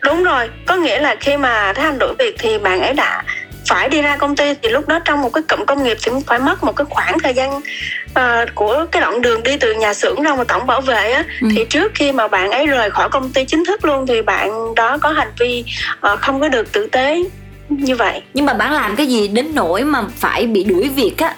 Đúng 0.00 0.24
rồi 0.24 0.50
có 0.66 0.76
nghĩa 0.76 1.00
là 1.00 1.16
khi 1.20 1.36
mà 1.36 1.72
thanh 1.72 1.98
đổi 1.98 2.14
việc 2.18 2.36
thì 2.38 2.58
bạn 2.58 2.80
ấy 2.80 2.92
đã 2.92 3.22
phải 3.68 3.88
đi 3.88 4.02
ra 4.02 4.16
công 4.16 4.36
ty 4.36 4.54
thì 4.62 4.68
lúc 4.68 4.88
đó 4.88 4.98
trong 5.04 5.22
một 5.22 5.32
cái 5.32 5.42
cụm 5.48 5.64
công 5.64 5.82
nghiệp 5.82 5.96
thì 6.02 6.10
cũng 6.10 6.20
phải 6.20 6.38
mất 6.38 6.64
một 6.64 6.76
cái 6.76 6.84
khoảng 6.90 7.18
thời 7.18 7.34
gian 7.34 7.56
uh, 7.56 8.54
của 8.54 8.86
cái 8.92 9.00
đoạn 9.00 9.22
đường 9.22 9.42
đi 9.42 9.56
từ 9.56 9.74
nhà 9.74 9.94
xưởng 9.94 10.22
ra 10.22 10.30
ngoài 10.30 10.46
cổng 10.46 10.66
bảo 10.66 10.80
vệ 10.80 11.12
á. 11.12 11.24
Ừ. 11.40 11.48
thì 11.56 11.64
trước 11.70 11.92
khi 11.94 12.12
mà 12.12 12.28
bạn 12.28 12.50
ấy 12.50 12.66
rời 12.66 12.90
khỏi 12.90 13.08
công 13.10 13.30
ty 13.30 13.44
chính 13.44 13.64
thức 13.64 13.84
luôn 13.84 14.06
thì 14.06 14.22
bạn 14.22 14.74
đó 14.74 14.98
có 14.98 15.08
hành 15.10 15.32
vi 15.38 15.64
uh, 16.12 16.20
không 16.20 16.40
có 16.40 16.48
được 16.48 16.72
tử 16.72 16.86
tế 16.86 17.22
như 17.68 17.96
vậy. 17.96 18.22
Nhưng 18.34 18.46
mà 18.46 18.54
bạn 18.54 18.72
làm 18.72 18.96
cái 18.96 19.06
gì 19.06 19.28
đến 19.28 19.50
nỗi 19.54 19.84
mà 19.84 20.02
phải 20.16 20.46
bị 20.46 20.64
đuổi 20.64 20.88
việc 20.88 21.18
á? 21.18 21.34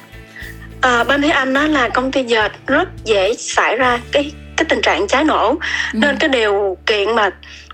À, 0.80 1.04
bên 1.04 1.22
thế 1.22 1.28
anh 1.28 1.52
đó 1.52 1.62
là 1.62 1.88
công 1.88 2.12
ty 2.12 2.22
dệt 2.22 2.52
rất 2.66 2.88
dễ 3.04 3.34
xảy 3.34 3.76
ra 3.76 3.98
cái 4.12 4.32
cái 4.56 4.66
tình 4.68 4.80
trạng 4.82 5.06
cháy 5.06 5.24
nổ. 5.24 5.48
Ừ. 5.48 5.56
nên 5.92 6.16
cái 6.16 6.28
điều 6.28 6.76
kiện 6.86 7.14
mà 7.14 7.30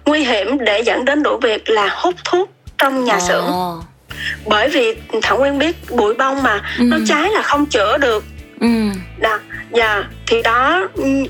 nguy 0.07 0.25
hiểm 0.25 0.59
để 0.59 0.81
dẫn 0.81 1.05
đến 1.05 1.23
đuổi 1.23 1.39
việc 1.43 1.71
là 1.71 1.89
hút 2.03 2.15
thuốc 2.25 2.51
trong 2.79 3.05
nhà 3.05 3.21
xưởng 3.21 3.45
bởi 4.47 4.69
vì 4.69 4.95
thảo 5.23 5.39
nguyên 5.39 5.59
biết 5.59 5.77
bụi 5.91 6.15
bông 6.15 6.43
mà 6.43 6.61
ừ. 6.79 6.85
nó 6.85 6.97
cháy 7.07 7.31
là 7.31 7.43
không 7.43 7.67
chữa 7.67 7.99
được 7.99 8.25
ừ. 8.61 8.69
đó 9.19 9.39
dạ 9.75 10.05
thì 10.27 10.43
đó 10.43 10.89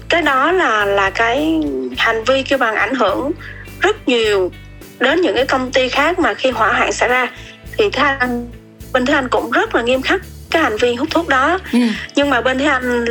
cái 0.09 0.23
đó 0.23 0.53
là 0.53 0.85
là 0.85 1.11
cái 1.11 1.61
hành 1.99 2.25
vi 2.25 2.43
kêu 2.43 2.59
bằng 2.59 2.75
ảnh 2.75 2.95
hưởng 2.95 3.33
rất 3.81 4.09
nhiều 4.09 4.51
đến 4.99 5.21
những 5.21 5.35
cái 5.35 5.47
công 5.47 5.73
ty 5.73 5.89
khác 5.89 6.19
mà 6.19 6.35
khi 6.35 6.51
hỏa 6.51 6.73
hoạn 6.73 6.93
xảy 6.93 7.09
ra 7.09 7.29
thì 7.79 7.91
thế 7.91 8.03
anh 8.19 8.51
bên 8.93 9.07
thế 9.07 9.15
anh 9.15 9.29
cũng 9.29 9.51
rất 9.51 9.75
là 9.75 9.83
nghiêm 9.83 10.03
khắc 10.03 10.21
cái 10.51 10.63
hành 10.63 10.77
vi 10.77 10.95
hút 10.95 11.09
thuốc 11.11 11.29
đó 11.29 11.59
ừ. 11.73 11.79
nhưng 12.15 12.31
mà 12.31 12.41
bên 12.41 12.59
thế 12.59 12.65
anh 12.65 13.05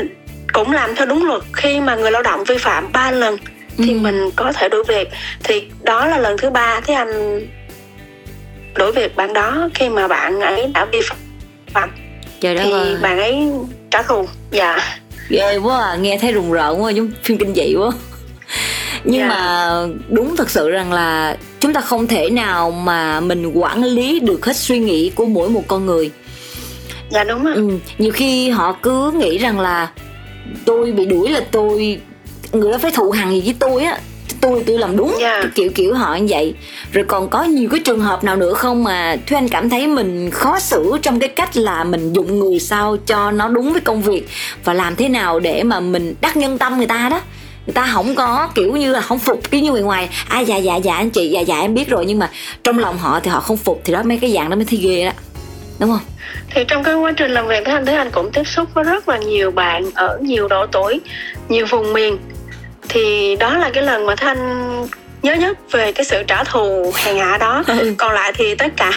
cũng 0.54 0.72
làm 0.72 0.96
theo 0.96 1.06
đúng 1.06 1.26
luật 1.26 1.42
khi 1.54 1.80
mà 1.80 1.96
người 1.96 2.12
lao 2.12 2.24
động 2.24 2.44
vi 2.44 2.58
phạm 2.58 2.92
ba 2.92 3.12
lần 3.12 3.38
thì 3.78 3.94
ừ. 3.94 4.00
mình 4.00 4.30
có 4.36 4.52
thể 4.52 4.70
đuổi 4.70 4.84
việc 4.88 5.10
thì 5.44 5.68
đó 5.82 6.06
là 6.06 6.18
lần 6.18 6.38
thứ 6.38 6.50
ba 6.50 6.80
thế 6.80 6.94
anh 6.94 7.42
đuổi 8.76 8.92
việc 8.92 9.16
bạn 9.16 9.34
đó 9.34 9.70
khi 9.74 9.90
mà 9.90 10.08
bạn 10.08 10.40
ấy 10.40 10.68
đã 10.74 10.86
vi 10.86 11.00
phạm 11.74 11.90
Trời 12.42 12.58
thì 12.58 12.72
ơi. 12.72 12.96
bạn 13.02 13.20
ấy 13.20 13.50
trả 13.92 14.04
thù 14.04 14.26
dạ 14.52 15.00
ghê 15.30 15.58
quá 15.58 15.90
à 15.92 15.96
nghe 15.96 16.18
thấy 16.22 16.32
rùng 16.32 16.52
rợn 16.52 16.82
quá 16.82 16.92
giống 16.92 17.12
phim 17.24 17.38
kinh 17.38 17.54
dị 17.56 17.76
quá 17.76 17.92
nhưng 19.04 19.20
yeah. 19.20 19.32
Dạ. 19.32 19.36
mà 19.38 19.72
đúng 20.10 20.36
thật 20.38 20.50
sự 20.50 20.70
rằng 20.70 20.94
là 20.94 21.38
chúng 21.60 21.74
ta 21.74 21.82
không 21.82 22.08
thể 22.08 22.30
nào 22.30 22.72
mà 22.72 23.20
mình 23.20 23.52
quản 23.54 23.84
lý 23.84 24.20
được 24.20 24.46
hết 24.46 24.56
suy 24.56 24.80
nghĩ 24.80 25.12
của 25.16 25.26
mỗi 25.26 25.50
một 25.50 25.64
con 25.68 25.86
người 25.86 26.12
dạ 27.10 27.24
đúng 27.24 27.44
rồi 27.44 27.56
ừ, 27.56 27.70
nhiều 27.98 28.12
khi 28.12 28.50
họ 28.50 28.78
cứ 28.82 29.12
nghĩ 29.12 29.38
rằng 29.38 29.60
là 29.60 29.92
tôi 30.66 30.92
bị 30.92 31.06
đuổi 31.06 31.30
là 31.30 31.42
tôi 31.52 32.02
người 32.52 32.72
đó 32.72 32.78
phải 32.78 32.92
thụ 32.92 33.12
hằn 33.12 33.32
gì 33.32 33.42
với 33.42 33.56
tôi 33.60 33.84
á 33.84 34.00
tôi 34.42 34.64
tôi 34.68 34.78
làm 34.78 34.98
đúng 34.98 35.18
yeah. 35.20 35.44
Dạ. 35.44 35.50
kiểu 35.56 35.72
kiểu 35.76 35.94
họ 35.94 36.16
như 36.16 36.28
vậy. 36.30 36.54
Rồi 36.92 37.06
còn 37.08 37.30
có 37.30 37.44
nhiều 37.44 37.70
cái 37.72 37.80
trường 37.80 38.00
hợp 38.00 38.24
nào 38.24 38.36
nữa 38.36 38.54
không 38.54 38.84
mà 38.84 39.18
thúy 39.28 39.38
anh 39.38 39.50
cảm 39.50 39.70
thấy 39.70 39.88
mình 39.88 40.32
khó 40.32 40.60
xử 40.60 40.98
trong 41.02 41.20
cái 41.20 41.30
cách 41.30 41.58
là 41.58 41.84
mình 41.84 42.14
dụng 42.14 42.40
người 42.40 42.60
sao 42.60 42.98
cho 43.06 43.32
nó 43.32 43.48
đúng 43.48 43.72
với 43.72 43.82
công 43.82 44.02
việc? 44.02 44.28
Và 44.64 44.74
làm 44.74 44.96
thế 44.96 45.10
nào 45.10 45.40
để 45.40 45.64
mà 45.64 45.80
mình 45.80 46.16
đắc 46.22 46.38
nhân 46.38 46.58
tâm 46.58 46.78
người 46.78 46.88
ta 46.88 47.10
đó? 47.12 47.22
Người 47.68 47.74
ta 47.74 47.90
không 47.94 48.16
có 48.16 48.50
kiểu 48.56 48.76
như 48.76 48.92
là 48.92 49.02
không 49.02 49.20
phục 49.20 49.52
kiểu 49.52 49.62
như 49.62 49.72
người 49.72 49.82
ngoài. 49.82 50.10
À 50.30 50.40
dạ 50.40 50.58
dạ 50.58 50.76
dạ 50.76 50.96
anh 50.96 51.10
chị 51.10 51.30
dạ 51.30 51.40
dạ 51.40 51.60
em 51.60 51.74
biết 51.74 51.90
rồi. 51.90 52.06
Nhưng 52.06 52.20
mà 52.20 52.30
trong 52.64 52.80
lòng 52.80 52.98
họ 52.98 53.20
thì 53.20 53.30
họ 53.30 53.40
không 53.40 53.58
phục 53.58 53.82
thì 53.86 53.94
đó 53.94 54.02
mấy 54.04 54.18
cái 54.18 54.32
dạng 54.32 54.50
đó 54.50 54.56
mới 54.56 54.66
thấy 54.66 54.80
ghê 54.80 55.06
đó. 55.06 55.12
Đúng 55.80 55.90
không? 55.90 56.00
Thì 56.50 56.64
trong 56.68 56.84
cái 56.84 56.96
quá 56.96 57.12
trình 57.12 57.32
làm 57.32 57.48
việc 57.48 57.66
với 57.66 57.74
anh 57.74 57.86
thấy 57.86 57.96
anh 57.96 58.12
cũng 58.12 58.32
tiếp 58.32 58.44
xúc 58.44 58.70
với 58.74 58.84
rất 58.84 59.10
là 59.10 59.18
nhiều 59.18 59.52
bạn 59.52 59.92
ở 59.96 60.20
nhiều 60.22 60.48
độ 60.48 60.66
tuổi 60.72 61.00
nhiều 61.50 61.66
vùng 61.66 61.94
miền 61.94 62.18
thì 62.94 63.36
đó 63.36 63.58
là 63.58 63.70
cái 63.74 63.84
lần 63.84 64.06
mà 64.06 64.16
thanh 64.16 64.62
nhớ 65.22 65.34
nhất 65.34 65.72
về 65.72 65.92
cái 65.92 66.06
sự 66.06 66.24
trả 66.28 66.44
thù 66.44 66.92
hèn 66.96 67.18
hạ 67.18 67.38
đó 67.38 67.64
ừ. 67.68 67.94
còn 67.98 68.12
lại 68.14 68.32
thì 68.36 68.56
tất 68.56 68.72
cả 68.78 68.92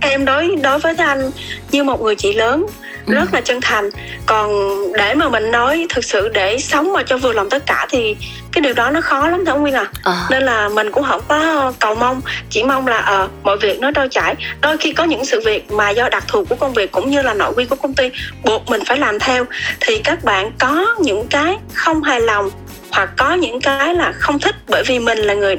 em 0.00 0.24
đối 0.24 0.56
đối 0.62 0.78
với 0.78 0.94
thanh 0.94 1.30
như 1.70 1.84
một 1.84 2.02
người 2.02 2.14
chị 2.14 2.32
lớn 2.32 2.66
ừ. 3.06 3.14
rất 3.14 3.34
là 3.34 3.40
chân 3.40 3.60
thành 3.60 3.90
còn 4.26 4.52
để 4.92 5.14
mà 5.14 5.28
mình 5.28 5.50
nói 5.50 5.86
thực 5.88 6.04
sự 6.04 6.28
để 6.28 6.58
sống 6.58 6.92
mà 6.92 7.02
cho 7.02 7.18
vừa 7.18 7.32
lòng 7.32 7.50
tất 7.50 7.62
cả 7.66 7.86
thì 7.90 8.16
cái 8.52 8.62
điều 8.62 8.74
đó 8.74 8.90
nó 8.90 9.00
khó 9.00 9.28
lắm 9.28 9.44
thưa 9.46 9.54
Nguyên 9.54 9.74
à. 9.74 9.84
à 10.04 10.26
nên 10.30 10.42
là 10.42 10.68
mình 10.68 10.90
cũng 10.92 11.04
không 11.04 11.20
có 11.28 11.72
cầu 11.78 11.94
mong 11.94 12.20
chỉ 12.50 12.62
mong 12.62 12.86
là 12.86 13.24
uh, 13.24 13.30
mọi 13.42 13.56
việc 13.56 13.80
nó 13.80 13.90
trôi 13.90 14.08
chảy 14.08 14.34
đôi 14.60 14.76
khi 14.76 14.92
có 14.92 15.04
những 15.04 15.24
sự 15.24 15.40
việc 15.44 15.72
mà 15.72 15.90
do 15.90 16.08
đặc 16.08 16.24
thù 16.28 16.44
của 16.44 16.56
công 16.56 16.72
việc 16.72 16.92
cũng 16.92 17.10
như 17.10 17.22
là 17.22 17.34
nội 17.34 17.52
quy 17.56 17.64
của 17.64 17.76
công 17.76 17.94
ty 17.94 18.10
buộc 18.44 18.70
mình 18.70 18.80
phải 18.86 18.98
làm 18.98 19.18
theo 19.18 19.44
thì 19.80 19.98
các 19.98 20.24
bạn 20.24 20.50
có 20.58 20.86
những 21.00 21.26
cái 21.30 21.56
không 21.74 22.02
hài 22.02 22.20
lòng 22.20 22.50
hoặc 22.96 23.10
có 23.16 23.34
những 23.34 23.60
cái 23.60 23.94
là 23.94 24.12
không 24.12 24.38
thích 24.38 24.56
bởi 24.68 24.82
vì 24.86 24.98
mình 24.98 25.18
là 25.18 25.34
người 25.34 25.56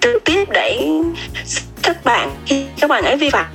trực 0.00 0.24
tiếp 0.24 0.48
để 0.50 0.88
các 1.82 2.04
bạn 2.04 2.34
khi 2.46 2.64
các 2.80 2.90
bạn 2.90 3.04
ấy 3.04 3.16
vi 3.16 3.30
phạm 3.30 3.46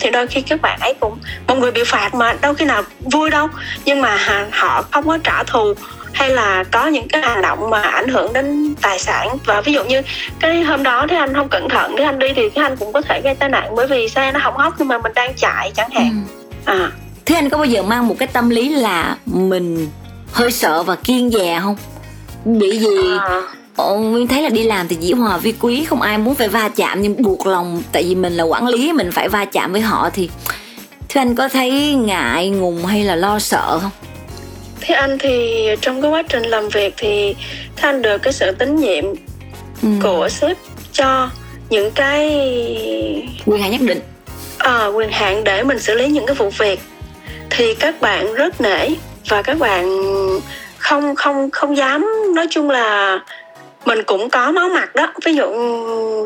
thì 0.00 0.10
đôi 0.10 0.26
khi 0.26 0.40
các 0.40 0.60
bạn 0.62 0.80
ấy 0.80 0.94
cũng 1.00 1.18
một 1.46 1.54
người 1.58 1.72
bị 1.72 1.84
phạt 1.86 2.14
mà 2.14 2.34
đâu 2.40 2.54
khi 2.54 2.64
nào 2.64 2.82
vui 3.12 3.30
đâu. 3.30 3.48
Nhưng 3.84 4.00
mà 4.00 4.18
họ 4.52 4.82
không 4.90 5.06
có 5.06 5.18
trả 5.24 5.42
thù 5.42 5.74
hay 6.12 6.30
là 6.30 6.64
có 6.64 6.86
những 6.86 7.08
cái 7.08 7.22
hành 7.22 7.42
động 7.42 7.70
mà 7.70 7.82
ảnh 7.82 8.08
hưởng 8.08 8.32
đến 8.32 8.74
tài 8.82 8.98
sản. 8.98 9.28
Và 9.44 9.60
ví 9.60 9.72
dụ 9.72 9.84
như 9.84 10.02
cái 10.40 10.62
hôm 10.62 10.82
đó 10.82 11.06
thì 11.10 11.16
anh 11.16 11.34
không 11.34 11.48
cẩn 11.48 11.68
thận 11.68 11.94
thì 11.98 12.04
anh 12.04 12.18
đi 12.18 12.28
thì 12.36 12.50
cái 12.50 12.64
anh 12.64 12.76
cũng 12.76 12.92
có 12.92 13.00
thể 13.00 13.20
gây 13.24 13.34
tai 13.34 13.48
nạn 13.48 13.74
bởi 13.76 13.86
vì 13.86 14.08
xe 14.08 14.32
nó 14.32 14.40
hỏng 14.42 14.56
hóc 14.56 14.74
nhưng 14.78 14.88
mà 14.88 14.98
mình 14.98 15.12
đang 15.14 15.34
chạy 15.36 15.72
chẳng 15.74 15.90
hạn. 15.90 16.24
Ừ. 16.66 16.78
à. 16.78 16.90
Thế 17.26 17.34
anh 17.34 17.48
có 17.48 17.56
bao 17.56 17.66
giờ 17.66 17.82
mang 17.82 18.08
một 18.08 18.16
cái 18.18 18.28
tâm 18.28 18.50
lý 18.50 18.68
là 18.68 19.16
mình 19.26 19.88
hơi 20.32 20.50
sợ 20.50 20.82
và 20.82 20.96
kiên 20.96 21.30
dè 21.30 21.58
không 21.62 21.76
bị 22.44 22.78
gì 22.78 23.18
à 23.20 23.42
Ồ, 23.76 23.98
Nguyên 23.98 24.26
thấy 24.28 24.42
là 24.42 24.48
đi 24.48 24.62
làm 24.62 24.88
thì 24.88 24.96
dĩ 25.00 25.12
hòa 25.12 25.38
vi 25.38 25.54
quý 25.60 25.84
Không 25.84 26.00
ai 26.00 26.18
muốn 26.18 26.34
phải 26.34 26.48
va 26.48 26.68
chạm 26.68 27.02
Nhưng 27.02 27.22
buộc 27.22 27.46
lòng 27.46 27.82
Tại 27.92 28.02
vì 28.02 28.14
mình 28.14 28.32
là 28.32 28.44
quản 28.44 28.68
lý 28.68 28.92
Mình 28.92 29.12
phải 29.12 29.28
va 29.28 29.44
chạm 29.44 29.72
với 29.72 29.80
họ 29.80 30.10
thì 30.10 30.30
Thế 31.08 31.20
anh 31.20 31.34
có 31.34 31.48
thấy 31.48 31.94
ngại 31.94 32.48
ngùng 32.48 32.86
hay 32.86 33.04
là 33.04 33.16
lo 33.16 33.38
sợ 33.38 33.78
không? 33.82 33.90
Thế 34.80 34.94
anh 34.94 35.18
thì 35.18 35.66
trong 35.80 36.02
cái 36.02 36.10
quá 36.10 36.22
trình 36.22 36.42
làm 36.42 36.68
việc 36.68 36.94
thì 36.96 37.34
Thế 37.76 37.88
anh 37.88 38.02
được 38.02 38.22
cái 38.22 38.32
sự 38.32 38.52
tín 38.52 38.76
nhiệm 38.76 39.04
ừ. 39.82 39.88
của 40.02 40.28
sếp 40.28 40.56
cho 40.92 41.30
những 41.70 41.90
cái 41.90 42.30
quyền 43.46 43.62
hạn 43.62 43.70
nhất 43.70 43.80
định 43.80 44.00
à, 44.58 44.86
quyền 44.86 45.10
hạn 45.12 45.44
để 45.44 45.62
mình 45.62 45.78
xử 45.78 45.94
lý 45.94 46.08
những 46.08 46.26
cái 46.26 46.34
vụ 46.34 46.50
việc 46.58 46.80
thì 47.50 47.74
các 47.74 48.00
bạn 48.00 48.34
rất 48.34 48.60
nể 48.60 48.88
và 49.28 49.42
các 49.42 49.58
bạn 49.58 49.98
không 50.84 51.14
không 51.14 51.50
không 51.50 51.76
dám. 51.76 52.06
Nói 52.34 52.46
chung 52.50 52.70
là 52.70 53.18
mình 53.84 54.02
cũng 54.02 54.30
có 54.30 54.50
máu 54.52 54.68
mặt 54.68 54.94
đó. 54.94 55.12
Ví 55.24 55.34
dụ 55.34 55.46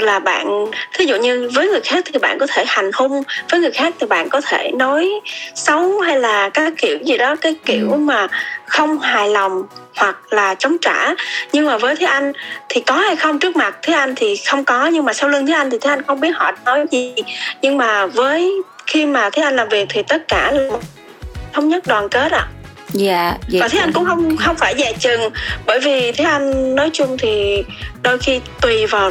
là 0.00 0.19
bạn 0.19 0.67
ví 0.99 1.07
dụ 1.07 1.17
như 1.17 1.50
với 1.55 1.69
người 1.69 1.81
khác 1.81 2.05
thì 2.05 2.19
bạn 2.19 2.38
có 2.38 2.47
thể 2.49 2.65
hành 2.67 2.91
hung 2.95 3.23
với 3.50 3.61
người 3.61 3.71
khác 3.71 3.95
thì 4.00 4.07
bạn 4.07 4.29
có 4.29 4.41
thể 4.41 4.71
nói 4.75 5.11
xấu 5.55 6.00
hay 6.00 6.21
là 6.21 6.49
các 6.49 6.73
kiểu 6.77 6.99
gì 7.05 7.19
đó 7.19 7.37
cái 7.37 7.55
kiểu 7.65 7.91
ừ. 7.93 7.97
mà 7.97 8.27
không 8.67 8.99
hài 8.99 9.29
lòng 9.29 9.62
hoặc 9.97 10.33
là 10.33 10.55
chống 10.55 10.77
trả. 10.81 11.15
Nhưng 11.53 11.67
mà 11.67 11.79
với 11.79 11.97
thế 11.97 12.07
anh 12.07 12.33
thì 12.69 12.81
có 12.81 12.95
hay 12.95 13.17
không? 13.17 13.38
Trước 13.38 13.57
mặt 13.57 13.77
thế 13.83 13.93
anh 13.93 14.15
thì 14.15 14.37
không 14.37 14.65
có 14.65 14.87
nhưng 14.87 15.05
mà 15.05 15.12
sau 15.12 15.29
lưng 15.29 15.47
thế 15.47 15.53
anh 15.53 15.71
thì 15.71 15.79
thế 15.81 15.91
anh 15.91 16.03
không 16.03 16.21
biết 16.21 16.33
họ 16.37 16.53
nói 16.65 16.87
gì. 16.91 17.15
Nhưng 17.62 17.77
mà 17.77 18.07
với 18.07 18.53
khi 18.87 19.07
mà 19.07 19.31
thế 19.31 19.43
anh 19.43 19.57
làm 19.57 19.69
việc 19.69 19.87
thì 19.88 20.03
tất 20.03 20.29
cả 20.29 20.53
là 20.53 20.79
thống 21.53 21.69
nhất 21.69 21.87
đoàn 21.87 22.09
kết 22.09 22.33
ạ. 22.33 22.47
à 22.53 22.58
dạ 22.92 23.37
dạ 23.49 23.61
và 23.61 23.68
thế 23.68 23.78
anh 23.78 23.92
cũng 23.92 24.04
không 24.04 24.37
không 24.37 24.57
phải 24.57 24.75
dè 24.78 24.92
chừng 24.92 25.21
bởi 25.66 25.80
vì 25.80 26.12
thế 26.12 26.25
anh 26.25 26.75
nói 26.75 26.90
chung 26.92 27.18
thì 27.18 27.64
đôi 28.02 28.18
khi 28.18 28.40
tùy 28.61 28.87
vào 28.87 29.11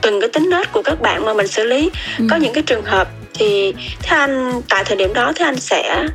từng 0.00 0.20
cái 0.20 0.30
tính 0.32 0.50
nết 0.50 0.72
của 0.72 0.82
các 0.82 1.00
bạn 1.00 1.24
mà 1.24 1.34
mình 1.34 1.46
xử 1.46 1.64
lý. 1.64 1.90
Ừ. 2.18 2.24
có 2.30 2.36
những 2.36 2.52
cái 2.52 2.62
trường 2.62 2.84
hợp 2.84 3.08
thì 3.34 3.74
thế 4.02 4.16
anh 4.16 4.62
tại 4.68 4.84
thời 4.84 4.96
điểm 4.96 5.14
đó 5.14 5.32
thế 5.36 5.44
anh 5.44 5.60
sẽ 5.60 6.06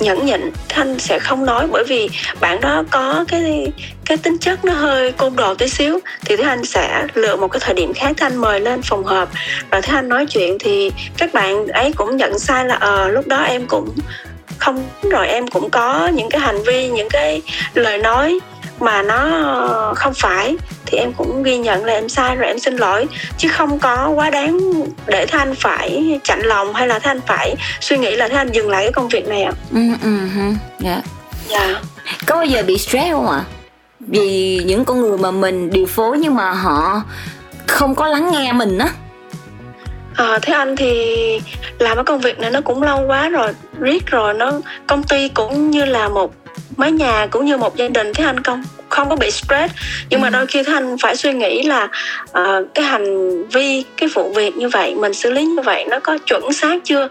nhẫn 0.00 0.26
nhịn 0.26 0.40
thế 0.68 0.82
anh 0.82 0.98
sẽ 0.98 1.18
không 1.18 1.46
nói 1.46 1.66
bởi 1.72 1.84
vì 1.84 2.08
bạn 2.40 2.60
đó 2.60 2.84
có 2.90 3.24
cái 3.28 3.72
cái 4.04 4.16
tính 4.16 4.38
chất 4.38 4.64
nó 4.64 4.72
hơi 4.72 5.12
côn 5.12 5.36
đồ 5.36 5.54
tí 5.54 5.68
xíu. 5.68 5.98
Thì 6.24 6.36
thế 6.36 6.44
anh 6.44 6.64
sẽ 6.64 7.06
lựa 7.14 7.36
một 7.36 7.48
cái 7.48 7.60
thời 7.64 7.74
điểm 7.74 7.92
khác 7.94 8.12
thế 8.16 8.26
anh 8.26 8.36
mời 8.36 8.60
lên 8.60 8.82
phòng 8.82 9.04
họp. 9.04 9.32
Rồi 9.70 9.82
thế 9.82 9.94
anh 9.94 10.08
nói 10.08 10.26
chuyện 10.26 10.56
thì 10.60 10.90
các 11.18 11.34
bạn 11.34 11.66
ấy 11.66 11.92
cũng 11.92 12.16
nhận 12.16 12.38
sai 12.38 12.64
là 12.64 12.74
ờ 12.74 13.04
à, 13.04 13.08
lúc 13.08 13.26
đó 13.26 13.42
em 13.42 13.66
cũng 13.66 13.88
không 14.58 14.84
rồi 15.10 15.28
em 15.28 15.48
cũng 15.48 15.70
có 15.70 16.10
những 16.14 16.30
cái 16.30 16.40
hành 16.40 16.62
vi 16.62 16.88
những 16.88 17.08
cái 17.10 17.42
lời 17.74 17.98
nói 17.98 18.38
mà 18.80 19.02
nó 19.02 19.22
không 19.96 20.14
phải. 20.14 20.56
Thì 20.86 20.98
em 20.98 21.12
cũng 21.12 21.42
ghi 21.42 21.58
nhận 21.58 21.84
là 21.84 21.92
em 21.92 22.08
sai 22.08 22.36
rồi 22.36 22.46
em 22.46 22.58
xin 22.58 22.76
lỗi. 22.76 23.06
Chứ 23.38 23.48
không 23.48 23.78
có 23.78 24.08
quá 24.08 24.30
đáng 24.30 24.58
để 25.06 25.26
thanh 25.26 25.54
phải 25.54 26.18
chạnh 26.24 26.40
lòng 26.42 26.74
hay 26.74 26.88
là 26.88 26.98
thanh 26.98 27.20
phải 27.26 27.54
suy 27.80 27.98
nghĩ 27.98 28.16
là 28.16 28.28
thanh 28.28 28.52
dừng 28.52 28.70
lại 28.70 28.84
cái 28.84 28.92
công 28.92 29.08
việc 29.08 29.28
này 29.28 29.42
ạ. 29.42 29.52
Ừ 29.72 29.80
ừ. 30.02 30.18
Dạ. 30.78 31.02
Dạ. 31.48 31.80
Có 32.26 32.34
bao 32.34 32.44
giờ 32.44 32.62
bị 32.66 32.78
stress 32.78 33.12
không 33.12 33.28
ạ? 33.30 33.44
Vì 34.00 34.60
những 34.66 34.84
con 34.84 35.00
người 35.00 35.18
mà 35.18 35.30
mình 35.30 35.70
điều 35.70 35.86
phối 35.86 36.18
nhưng 36.18 36.34
mà 36.34 36.52
họ 36.52 37.02
không 37.66 37.94
có 37.94 38.06
lắng 38.06 38.30
nghe 38.32 38.52
mình 38.52 38.78
á 38.78 38.88
à, 40.16 40.38
thế 40.42 40.52
anh 40.52 40.76
thì 40.76 40.92
làm 41.78 41.96
cái 41.96 42.04
công 42.04 42.20
việc 42.20 42.38
này 42.38 42.50
nó 42.50 42.60
cũng 42.60 42.82
lâu 42.82 43.06
quá 43.06 43.28
rồi 43.28 43.48
riết 43.80 44.06
rồi 44.06 44.34
nó 44.34 44.52
công 44.86 45.02
ty 45.02 45.28
cũng 45.28 45.70
như 45.70 45.84
là 45.84 46.08
một 46.08 46.34
mái 46.76 46.92
nhà 46.92 47.26
cũng 47.30 47.44
như 47.44 47.56
một 47.56 47.76
gia 47.76 47.88
đình 47.88 48.12
thế 48.14 48.24
anh 48.24 48.42
không 48.42 48.62
không 48.88 49.08
có 49.08 49.16
bị 49.16 49.30
stress. 49.30 49.74
Nhưng 50.10 50.20
mà 50.20 50.28
ừ. 50.28 50.32
đôi 50.32 50.46
khi 50.46 50.62
thế 50.62 50.72
anh 50.72 50.96
phải 51.02 51.16
suy 51.16 51.32
nghĩ 51.32 51.62
là 51.62 51.88
uh, 52.24 52.74
cái 52.74 52.84
hành 52.84 53.44
vi 53.48 53.84
cái 53.96 54.08
vụ 54.08 54.32
việc 54.32 54.56
như 54.56 54.68
vậy 54.68 54.94
mình 54.94 55.14
xử 55.14 55.30
lý 55.30 55.44
như 55.44 55.62
vậy 55.62 55.84
nó 55.90 56.00
có 56.00 56.18
chuẩn 56.26 56.52
xác 56.52 56.84
chưa? 56.84 57.08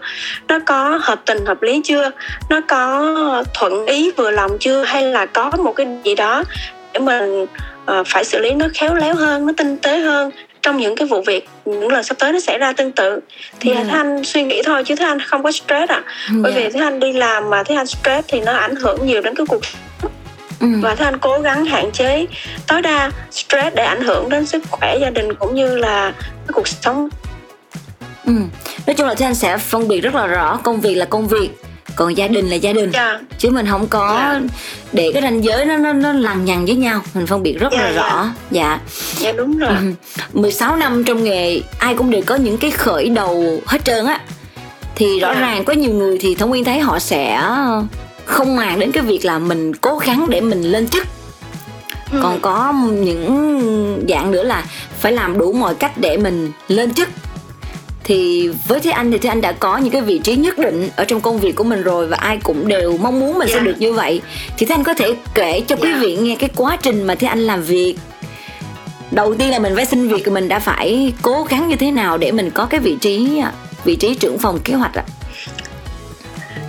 Nó 0.48 0.58
có 0.66 0.98
hợp 1.02 1.20
tình 1.26 1.46
hợp 1.46 1.62
lý 1.62 1.80
chưa? 1.84 2.10
Nó 2.50 2.60
có 2.68 3.44
thuận 3.54 3.86
ý 3.86 4.10
vừa 4.16 4.30
lòng 4.30 4.58
chưa? 4.60 4.82
Hay 4.82 5.02
là 5.02 5.26
có 5.26 5.50
một 5.50 5.72
cái 5.72 5.86
gì 6.04 6.14
đó 6.14 6.44
để 6.92 7.00
mình 7.00 7.42
uh, 7.42 8.06
phải 8.06 8.24
xử 8.24 8.38
lý 8.38 8.50
nó 8.50 8.66
khéo 8.74 8.94
léo 8.94 9.14
hơn 9.14 9.46
nó 9.46 9.52
tinh 9.56 9.76
tế 9.76 9.98
hơn 9.98 10.30
trong 10.66 10.76
những 10.76 10.96
cái 10.96 11.08
vụ 11.08 11.20
việc 11.20 11.48
những 11.64 11.92
lần 11.92 12.02
sắp 12.02 12.18
tới 12.18 12.32
nó 12.32 12.40
xảy 12.40 12.58
ra 12.58 12.72
tương 12.72 12.92
tự 12.92 13.20
thì 13.60 13.70
yeah. 13.70 13.86
Dạ. 13.86 13.92
thế 13.92 13.98
anh 13.98 14.24
suy 14.24 14.42
nghĩ 14.42 14.62
thôi 14.64 14.84
chứ 14.84 14.94
thế 14.94 15.04
anh 15.04 15.20
không 15.20 15.42
có 15.42 15.52
stress 15.52 15.90
ạ 15.90 16.02
à. 16.06 16.32
bởi 16.42 16.52
yeah. 16.52 16.64
vì 16.64 16.72
thế 16.72 16.84
anh 16.84 17.00
đi 17.00 17.12
làm 17.12 17.50
mà 17.50 17.62
thế 17.62 17.74
anh 17.74 17.86
stress 17.86 18.28
thì 18.28 18.40
nó 18.40 18.52
ảnh 18.52 18.74
hưởng 18.76 19.06
nhiều 19.06 19.22
đến 19.22 19.34
cái 19.34 19.46
cuộc 19.48 19.60
Ừ. 20.60 20.66
và 20.80 20.94
thế 20.94 21.04
anh 21.04 21.18
cố 21.18 21.38
gắng 21.38 21.64
hạn 21.64 21.90
chế 21.92 22.26
tối 22.66 22.82
đa 22.82 23.10
stress 23.30 23.76
để 23.76 23.84
ảnh 23.84 24.02
hưởng 24.02 24.28
đến 24.28 24.46
sức 24.46 24.62
khỏe 24.70 24.98
gia 25.00 25.10
đình 25.10 25.34
cũng 25.34 25.54
như 25.54 25.76
là 25.76 26.12
cái 26.20 26.52
cuộc 26.52 26.68
sống 26.68 27.08
ừ. 28.26 28.32
nói 28.86 28.94
chung 28.94 29.06
là 29.06 29.14
thế 29.14 29.26
anh 29.26 29.34
sẽ 29.34 29.58
phân 29.58 29.88
biệt 29.88 30.00
rất 30.00 30.14
là 30.14 30.26
rõ 30.26 30.60
công 30.62 30.80
việc 30.80 30.94
là 30.94 31.04
công 31.04 31.28
việc 31.28 31.50
còn 31.96 32.16
gia 32.16 32.28
đình 32.28 32.50
là 32.50 32.56
gia 32.56 32.72
đình 32.72 32.92
yeah. 32.92 33.20
Dạ. 33.20 33.26
chứ 33.38 33.50
mình 33.50 33.66
không 33.66 33.86
có 33.86 34.16
yeah. 34.16 34.42
Dạ. 34.42 34.48
để 34.92 35.10
cái 35.12 35.22
ranh 35.22 35.44
giới 35.44 35.64
nó 35.66 35.76
nó 35.76 35.92
nó 35.92 36.12
lằng 36.12 36.44
nhằng 36.44 36.66
với 36.66 36.74
nhau 36.74 37.00
mình 37.14 37.26
phân 37.26 37.42
biệt 37.42 37.58
rất 37.60 37.72
yeah, 37.72 37.84
là 37.84 37.90
yeah. 37.90 38.12
rõ 38.12 38.28
dạ 38.50 38.80
dạ 39.18 39.32
đúng 39.32 39.58
rồi 39.58 39.76
ừ. 39.80 39.92
16 40.32 40.76
năm 40.76 41.04
trong 41.04 41.24
nghề 41.24 41.60
ai 41.78 41.94
cũng 41.94 42.10
đều 42.10 42.22
có 42.26 42.34
những 42.34 42.58
cái 42.58 42.70
khởi 42.70 43.08
đầu 43.08 43.60
hết 43.66 43.84
trơn 43.84 44.06
á 44.06 44.20
thì 44.94 45.20
rõ 45.20 45.28
yeah. 45.28 45.40
ràng 45.40 45.64
có 45.64 45.72
nhiều 45.72 45.92
người 45.92 46.18
thì 46.18 46.34
thông 46.34 46.50
nguyên 46.50 46.64
thấy 46.64 46.80
họ 46.80 46.98
sẽ 46.98 47.42
không 48.24 48.56
màng 48.56 48.78
đến 48.78 48.92
cái 48.92 49.02
việc 49.02 49.24
là 49.24 49.38
mình 49.38 49.74
cố 49.74 49.98
gắng 49.98 50.26
để 50.28 50.40
mình 50.40 50.62
lên 50.62 50.88
chức 50.88 51.06
ừ. 52.12 52.18
còn 52.22 52.40
có 52.40 52.72
những 52.90 54.04
dạng 54.08 54.30
nữa 54.30 54.42
là 54.42 54.64
phải 55.00 55.12
làm 55.12 55.38
đủ 55.38 55.52
mọi 55.52 55.74
cách 55.74 55.98
để 55.98 56.16
mình 56.16 56.52
lên 56.68 56.94
chức 56.94 57.08
thì 58.06 58.48
với 58.68 58.80
thế 58.80 58.90
anh 58.90 59.10
thì 59.10 59.18
thế 59.18 59.28
anh 59.28 59.40
đã 59.40 59.52
có 59.52 59.78
những 59.78 59.92
cái 59.92 60.00
vị 60.00 60.18
trí 60.18 60.36
nhất 60.36 60.58
định 60.58 60.88
ở 60.96 61.04
trong 61.04 61.20
công 61.20 61.38
việc 61.38 61.56
của 61.56 61.64
mình 61.64 61.82
rồi 61.82 62.06
và 62.06 62.16
ai 62.16 62.38
cũng 62.42 62.68
đều 62.68 62.96
mong 62.96 63.20
muốn 63.20 63.38
mình 63.38 63.48
yeah. 63.48 63.50
sẽ 63.50 63.56
dạ. 63.56 63.64
được 63.64 63.74
như 63.78 63.92
vậy 63.92 64.20
thì 64.58 64.66
thế 64.66 64.74
anh 64.74 64.84
có 64.84 64.94
thể 64.94 65.14
kể 65.34 65.60
cho 65.60 65.76
yeah. 65.76 65.84
quý 65.84 65.90
dạ. 65.92 65.98
vị 66.00 66.16
nghe 66.16 66.36
cái 66.38 66.50
quá 66.56 66.76
trình 66.82 67.02
mà 67.02 67.14
thế 67.14 67.28
anh 67.28 67.40
làm 67.40 67.62
việc 67.62 67.96
đầu 69.10 69.34
tiên 69.34 69.50
là 69.50 69.58
mình 69.58 69.76
phải 69.76 69.86
xin 69.86 70.08
việc 70.08 70.28
mình 70.28 70.48
đã 70.48 70.58
phải 70.58 71.12
cố 71.22 71.46
gắng 71.50 71.68
như 71.68 71.76
thế 71.76 71.90
nào 71.90 72.18
để 72.18 72.32
mình 72.32 72.50
có 72.50 72.66
cái 72.66 72.80
vị 72.80 72.96
trí 73.00 73.42
vị 73.84 73.96
trí 73.96 74.14
trưởng 74.14 74.38
phòng 74.38 74.58
kế 74.64 74.74
hoạch 74.74 74.94
ạ 74.94 75.04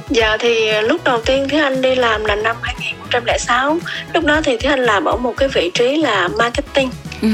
Dạ 0.09 0.37
thì 0.39 0.81
lúc 0.81 1.03
đầu 1.03 1.21
tiên 1.25 1.47
Thế 1.49 1.59
Anh 1.59 1.81
đi 1.81 1.95
làm 1.95 2.25
là 2.25 2.35
năm 2.35 2.55
2006 2.61 3.77
Lúc 4.13 4.25
đó 4.25 4.41
thì 4.43 4.57
Thế 4.57 4.69
Anh 4.69 4.79
làm 4.79 5.05
ở 5.05 5.17
một 5.17 5.33
cái 5.37 5.49
vị 5.49 5.71
trí 5.73 5.97
là 5.97 6.27
marketing 6.27 6.89
ừ 7.21 7.27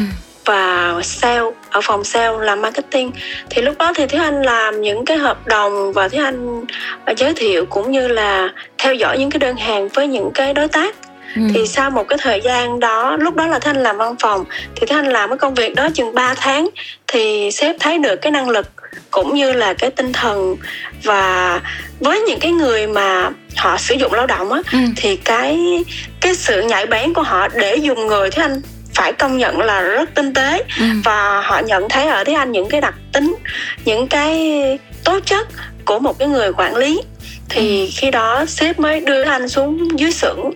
và 0.45 0.93
sale 1.03 1.41
ở 1.69 1.81
phòng 1.83 2.03
sale 2.03 2.37
làm 2.45 2.61
marketing 2.61 3.11
thì 3.49 3.61
lúc 3.61 3.77
đó 3.77 3.93
thì 3.95 4.07
Thúy 4.07 4.19
Anh 4.19 4.41
làm 4.41 4.81
những 4.81 5.05
cái 5.05 5.17
hợp 5.17 5.47
đồng 5.47 5.93
và 5.93 6.07
Thúy 6.07 6.19
Anh 6.19 6.65
ờ, 7.05 7.13
giới 7.17 7.33
thiệu 7.33 7.65
cũng 7.65 7.91
như 7.91 8.07
là 8.07 8.49
theo 8.77 8.93
dõi 8.93 9.17
những 9.17 9.29
cái 9.29 9.39
đơn 9.39 9.55
hàng 9.55 9.87
với 9.87 10.07
những 10.07 10.31
cái 10.33 10.53
đối 10.53 10.67
tác 10.67 10.95
Ừ. 11.35 11.41
thì 11.53 11.67
sau 11.67 11.89
một 11.89 12.07
cái 12.07 12.19
thời 12.21 12.41
gian 12.41 12.79
đó 12.79 13.17
lúc 13.19 13.35
đó 13.35 13.47
là 13.47 13.59
thanh 13.59 13.83
làm 13.83 13.97
văn 13.97 14.15
phòng 14.19 14.45
thì 14.75 14.87
thanh 14.87 15.05
làm 15.09 15.29
cái 15.29 15.37
công 15.37 15.53
việc 15.53 15.75
đó 15.75 15.87
chừng 15.93 16.13
3 16.13 16.33
tháng 16.33 16.69
thì 17.07 17.51
sếp 17.51 17.75
thấy 17.79 17.97
được 17.97 18.15
cái 18.15 18.31
năng 18.31 18.49
lực 18.49 18.67
cũng 19.11 19.35
như 19.35 19.53
là 19.53 19.73
cái 19.73 19.91
tinh 19.91 20.13
thần 20.13 20.55
và 21.03 21.61
với 21.99 22.19
những 22.19 22.39
cái 22.39 22.51
người 22.51 22.87
mà 22.87 23.29
họ 23.57 23.77
sử 23.77 23.95
dụng 23.95 24.13
lao 24.13 24.27
động 24.27 24.51
á 24.51 24.61
ừ. 24.71 24.79
thì 24.95 25.15
cái 25.15 25.83
cái 26.21 26.35
sự 26.35 26.61
nhạy 26.61 26.85
bén 26.85 27.13
của 27.13 27.23
họ 27.23 27.47
để 27.47 27.75
dùng 27.75 28.07
người 28.07 28.29
thì 28.31 28.41
anh 28.41 28.61
phải 28.93 29.13
công 29.13 29.37
nhận 29.37 29.59
là 29.59 29.81
rất 29.81 30.09
tinh 30.15 30.33
tế. 30.33 30.63
Ừ. 30.79 30.85
và 31.03 31.41
họ 31.41 31.59
nhận 31.59 31.89
thấy 31.89 32.07
ở 32.07 32.23
thế 32.23 32.33
anh 32.33 32.51
những 32.51 32.69
cái 32.69 32.81
đặc 32.81 32.93
tính 33.13 33.35
những 33.85 34.07
cái 34.07 34.39
tố 35.03 35.19
chất 35.25 35.47
của 35.85 35.99
một 35.99 36.19
cái 36.19 36.27
người 36.27 36.53
quản 36.53 36.75
lý 36.75 37.01
thì 37.49 37.89
khi 37.89 38.11
đó 38.11 38.45
sếp 38.47 38.79
mới 38.79 38.99
đưa 38.99 39.23
anh 39.23 39.49
xuống 39.49 39.99
dưới 39.99 40.11
xưởng 40.11 40.51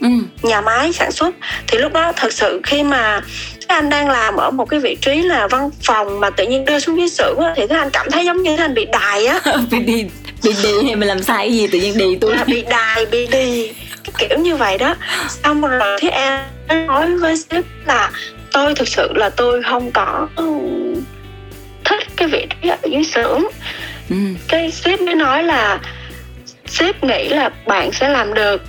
ừ. 0.00 0.08
nhà 0.42 0.60
máy 0.60 0.92
sản 0.92 1.12
xuất. 1.12 1.34
Thì 1.66 1.78
lúc 1.78 1.92
đó 1.92 2.12
thật 2.16 2.32
sự 2.32 2.60
khi 2.64 2.82
mà 2.82 3.20
các 3.68 3.74
anh 3.74 3.90
đang 3.90 4.10
làm 4.10 4.36
ở 4.36 4.50
một 4.50 4.64
cái 4.64 4.80
vị 4.80 4.96
trí 5.00 5.22
là 5.22 5.46
văn 5.46 5.70
phòng 5.82 6.20
mà 6.20 6.30
tự 6.30 6.46
nhiên 6.46 6.64
đưa 6.64 6.78
xuống 6.78 6.98
dưới 6.98 7.08
xưởng 7.08 7.38
thì 7.56 7.66
các 7.66 7.78
anh 7.78 7.90
cảm 7.92 8.10
thấy 8.10 8.24
giống 8.24 8.42
như 8.42 8.56
các 8.56 8.64
anh 8.64 8.74
bị 8.74 8.86
đài 8.92 9.26
á. 9.26 9.40
Bị 9.70 9.78
đi 9.78 10.06
bị 10.42 10.54
đi 10.62 10.86
hay 10.86 10.96
mình 10.96 11.08
làm 11.08 11.22
sai 11.22 11.48
cái 11.48 11.52
gì 11.52 11.66
tự 11.66 11.78
nhiên 11.78 11.98
đi 11.98 12.16
tôi? 12.20 12.36
Là 12.36 12.44
bị 12.44 12.62
đài 12.70 13.06
bị 13.06 13.26
đi 13.26 13.72
cái 14.04 14.28
kiểu 14.28 14.38
như 14.38 14.56
vậy 14.56 14.78
đó. 14.78 14.94
Xong 15.28 15.60
rồi 15.60 15.98
thế 16.00 16.08
em 16.08 16.40
nói 16.74 17.16
với 17.16 17.36
sếp 17.36 17.64
là 17.86 18.10
tôi 18.52 18.74
thực 18.74 18.88
sự 18.88 19.12
là 19.14 19.30
tôi 19.30 19.62
không 19.62 19.90
có 19.92 20.28
thích 21.84 22.02
cái 22.16 22.28
vị 22.28 22.46
trí 22.62 22.68
ở 22.68 22.76
dưới 22.84 23.04
xưởng. 23.04 23.44
Ừ. 24.10 24.16
cái 24.48 24.70
sếp 24.70 25.00
mới 25.00 25.14
nói 25.14 25.42
là 25.42 25.80
sếp 26.66 27.04
nghĩ 27.04 27.28
là 27.28 27.50
bạn 27.66 27.92
sẽ 27.92 28.08
làm 28.08 28.34
được. 28.34 28.62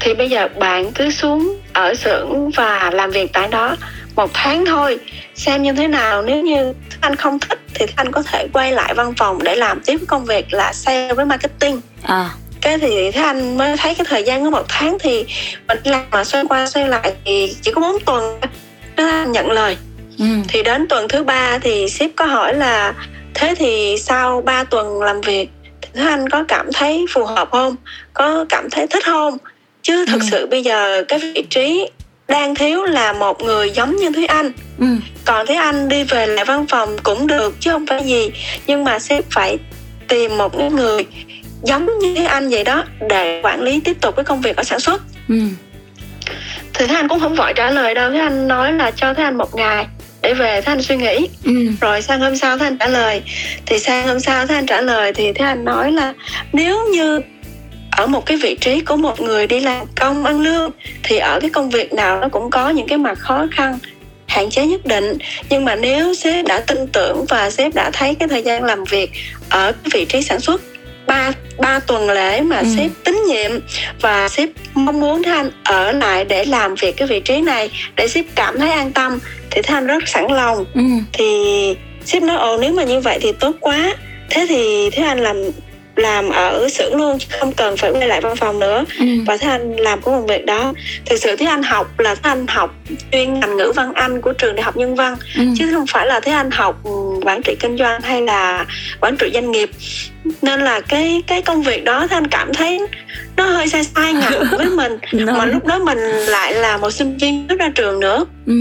Thì 0.00 0.14
bây 0.14 0.30
giờ 0.30 0.48
bạn 0.58 0.92
cứ 0.92 1.10
xuống 1.10 1.60
ở 1.72 1.94
xưởng 1.94 2.50
và 2.50 2.90
làm 2.90 3.10
việc 3.10 3.32
tại 3.32 3.48
đó 3.48 3.76
một 4.16 4.30
tháng 4.34 4.66
thôi 4.66 4.98
xem 5.34 5.62
như 5.62 5.72
thế 5.72 5.88
nào. 5.88 6.22
Nếu 6.22 6.42
như 6.42 6.72
anh 7.00 7.16
không 7.16 7.38
thích 7.38 7.58
thì 7.74 7.86
anh 7.96 8.12
có 8.12 8.22
thể 8.22 8.46
quay 8.52 8.72
lại 8.72 8.94
văn 8.94 9.14
phòng 9.16 9.44
để 9.44 9.56
làm 9.56 9.80
tiếp 9.80 10.00
công 10.06 10.24
việc 10.24 10.52
là 10.52 10.72
sale 10.72 11.14
với 11.14 11.24
marketing. 11.24 11.80
À 12.02 12.30
cái 12.60 12.78
thì 12.78 13.10
thế 13.10 13.20
anh 13.20 13.58
mới 13.58 13.76
thấy 13.76 13.94
cái 13.94 14.06
thời 14.08 14.24
gian 14.24 14.44
có 14.44 14.50
một 14.50 14.64
tháng 14.68 14.98
thì 15.00 15.24
mình 15.68 15.78
làm 15.84 16.04
mà 16.10 16.24
xoay 16.24 16.44
qua 16.48 16.66
xoay 16.66 16.88
lại 16.88 17.12
thì 17.24 17.54
chỉ 17.62 17.72
có 17.72 17.80
4 17.80 18.00
tuần 18.06 18.40
anh 18.96 19.32
nhận 19.32 19.50
lời 19.50 19.76
ừ. 20.18 20.24
thì 20.48 20.62
đến 20.62 20.88
tuần 20.88 21.08
thứ 21.08 21.24
ba 21.24 21.58
thì 21.58 21.88
sếp 21.88 22.10
có 22.16 22.24
hỏi 22.24 22.54
là 22.54 22.94
thế 23.34 23.54
thì 23.58 23.96
sau 23.98 24.40
3 24.40 24.64
tuần 24.64 25.02
làm 25.02 25.20
việc 25.20 25.48
thì 25.82 25.88
thế 25.94 26.02
anh 26.02 26.28
có 26.28 26.44
cảm 26.48 26.70
thấy 26.72 27.06
phù 27.14 27.24
hợp 27.24 27.48
không 27.50 27.76
có 28.14 28.44
cảm 28.48 28.70
thấy 28.70 28.86
thích 28.86 29.04
không 29.04 29.38
chứ 29.82 30.06
thực 30.06 30.20
ừ. 30.20 30.26
sự 30.30 30.46
bây 30.46 30.62
giờ 30.62 31.04
cái 31.08 31.18
vị 31.18 31.44
trí 31.50 31.90
đang 32.28 32.54
thiếu 32.54 32.82
là 32.82 33.12
một 33.12 33.42
người 33.42 33.70
giống 33.70 33.96
như 33.96 34.10
Thúy 34.10 34.26
Anh 34.26 34.52
ừ. 34.78 34.86
còn 35.24 35.46
Thúy 35.46 35.56
Anh 35.56 35.88
đi 35.88 36.04
về 36.04 36.26
lại 36.26 36.44
văn 36.44 36.66
phòng 36.68 36.96
cũng 37.02 37.26
được 37.26 37.54
chứ 37.60 37.70
không 37.70 37.86
phải 37.86 38.04
gì 38.04 38.30
nhưng 38.66 38.84
mà 38.84 38.98
sếp 38.98 39.24
phải 39.30 39.58
tìm 40.08 40.38
một 40.38 40.54
người 40.72 41.06
giống 41.66 41.98
như 41.98 42.24
Anh 42.24 42.48
vậy 42.48 42.64
đó 42.64 42.84
để 43.08 43.40
quản 43.42 43.62
lý 43.62 43.80
tiếp 43.80 43.96
tục 44.00 44.16
cái 44.16 44.24
công 44.24 44.40
việc 44.40 44.56
ở 44.56 44.62
sản 44.62 44.80
xuất 44.80 45.02
ừ. 45.28 45.40
thì 46.74 46.86
Thúy 46.86 46.96
Anh 46.96 47.08
cũng 47.08 47.20
không 47.20 47.34
vội 47.34 47.52
trả 47.56 47.70
lời 47.70 47.94
đâu 47.94 48.10
Thúy 48.10 48.18
Anh 48.18 48.48
nói 48.48 48.72
là 48.72 48.90
cho 48.90 49.14
Thúy 49.14 49.24
Anh 49.24 49.38
một 49.38 49.54
ngày 49.54 49.86
để 50.22 50.34
về 50.34 50.60
Thúy 50.60 50.72
Anh 50.72 50.82
suy 50.82 50.96
nghĩ 50.96 51.28
ừ. 51.44 51.52
rồi 51.80 52.02
sang 52.02 52.20
hôm 52.20 52.36
sau 52.36 52.58
Thúy 52.58 52.66
Anh 52.66 52.78
trả 52.78 52.86
lời 52.86 53.22
thì 53.66 53.78
sang 53.78 54.08
hôm 54.08 54.20
sau 54.20 54.46
Thúy 54.46 54.56
Anh 54.56 54.66
trả 54.66 54.80
lời 54.80 55.12
thì 55.12 55.32
Thúy 55.32 55.46
Anh 55.46 55.64
nói 55.64 55.92
là 55.92 56.12
nếu 56.52 56.88
như 56.92 57.20
ở 57.90 58.06
một 58.06 58.26
cái 58.26 58.36
vị 58.36 58.56
trí 58.60 58.80
của 58.80 58.96
một 58.96 59.20
người 59.20 59.46
đi 59.46 59.60
làm 59.60 59.86
công 60.00 60.24
ăn 60.24 60.40
lương 60.40 60.70
thì 61.02 61.18
ở 61.18 61.40
cái 61.40 61.50
công 61.50 61.70
việc 61.70 61.92
nào 61.92 62.20
nó 62.20 62.28
cũng 62.28 62.50
có 62.50 62.70
những 62.70 62.88
cái 62.88 62.98
mặt 62.98 63.18
khó 63.18 63.46
khăn 63.50 63.78
hạn 64.26 64.50
chế 64.50 64.66
nhất 64.66 64.86
định 64.86 65.18
nhưng 65.50 65.64
mà 65.64 65.76
nếu 65.76 66.14
sếp 66.14 66.46
đã 66.46 66.60
tin 66.60 66.86
tưởng 66.86 67.24
và 67.28 67.50
sếp 67.50 67.74
đã 67.74 67.90
thấy 67.92 68.14
cái 68.14 68.28
thời 68.28 68.42
gian 68.42 68.64
làm 68.64 68.84
việc 68.84 69.10
ở 69.48 69.72
cái 69.72 69.90
vị 69.92 70.04
trí 70.04 70.22
sản 70.22 70.40
xuất 70.40 70.62
ba 71.06 71.32
ba 71.58 71.78
tuần 71.78 72.10
lễ 72.10 72.40
mà 72.40 72.58
ừ. 72.58 72.66
sếp 72.76 72.90
tín 73.04 73.16
nhiệm 73.26 73.50
và 74.00 74.28
sếp 74.28 74.48
mong 74.74 75.00
muốn 75.00 75.22
thanh 75.22 75.50
ở 75.64 75.92
lại 75.92 76.24
để 76.24 76.44
làm 76.44 76.74
việc 76.74 76.96
cái 76.96 77.08
vị 77.08 77.20
trí 77.20 77.40
này 77.40 77.70
để 77.96 78.08
sếp 78.08 78.24
cảm 78.34 78.58
thấy 78.58 78.70
an 78.70 78.92
tâm 78.92 79.18
thì 79.50 79.62
thanh 79.62 79.86
rất 79.86 80.08
sẵn 80.08 80.24
lòng 80.30 80.64
ừ. 80.74 80.82
thì 81.12 81.24
sếp 82.04 82.22
nói 82.22 82.36
ồ 82.36 82.58
nếu 82.58 82.72
mà 82.72 82.84
như 82.84 83.00
vậy 83.00 83.18
thì 83.22 83.32
tốt 83.32 83.52
quá 83.60 83.94
thế 84.30 84.46
thì 84.48 84.90
thế 84.90 85.02
anh 85.02 85.18
làm 85.18 85.36
làm 85.96 86.30
ở 86.30 86.68
xưởng 86.68 86.96
luôn 86.96 87.18
không 87.40 87.52
cần 87.52 87.76
phải 87.76 87.90
quay 87.90 88.08
lại 88.08 88.20
văn 88.20 88.36
phòng 88.36 88.58
nữa. 88.58 88.84
Ừ. 88.98 89.06
và 89.26 89.36
thế 89.36 89.48
anh 89.48 89.76
làm 89.76 90.00
cái 90.00 90.12
công 90.14 90.26
việc 90.26 90.46
đó. 90.46 90.72
Thực 91.06 91.16
sự 91.16 91.36
thế 91.36 91.46
anh 91.46 91.62
học 91.62 92.00
là 92.00 92.14
thế 92.14 92.30
anh 92.30 92.46
học 92.46 92.74
chuyên 93.12 93.40
ngành 93.40 93.56
ngữ 93.56 93.72
văn 93.76 93.92
anh 93.94 94.20
của 94.20 94.32
trường 94.32 94.54
đại 94.56 94.62
học 94.62 94.76
nhân 94.76 94.94
văn. 94.94 95.16
Ừ. 95.38 95.44
chứ 95.58 95.68
không 95.72 95.86
phải 95.86 96.06
là 96.06 96.20
thế 96.20 96.32
anh 96.32 96.50
học 96.50 96.82
quản 97.22 97.42
trị 97.42 97.56
kinh 97.60 97.76
doanh 97.78 98.00
hay 98.00 98.22
là 98.22 98.66
quản 99.00 99.16
trị 99.16 99.30
doanh 99.34 99.50
nghiệp. 99.50 99.70
Nên 100.42 100.60
là 100.60 100.80
cái 100.80 101.22
cái 101.26 101.42
công 101.42 101.62
việc 101.62 101.84
đó 101.84 102.06
thế 102.10 102.16
anh 102.16 102.26
cảm 102.26 102.54
thấy 102.54 102.80
nó 103.36 103.44
hơi 103.44 103.68
sai 103.68 103.84
sai 103.84 104.12
ngặt 104.12 104.32
với 104.50 104.66
mình. 104.66 104.98
Mà 105.12 105.46
lúc 105.46 105.66
đó 105.66 105.78
mình 105.78 105.98
lại 106.28 106.54
là 106.54 106.76
một 106.76 106.90
sinh 106.90 107.16
viên 107.16 107.46
mới 107.46 107.56
ra 107.56 107.68
trường 107.74 108.00
nữa. 108.00 108.24
Ừ. 108.46 108.52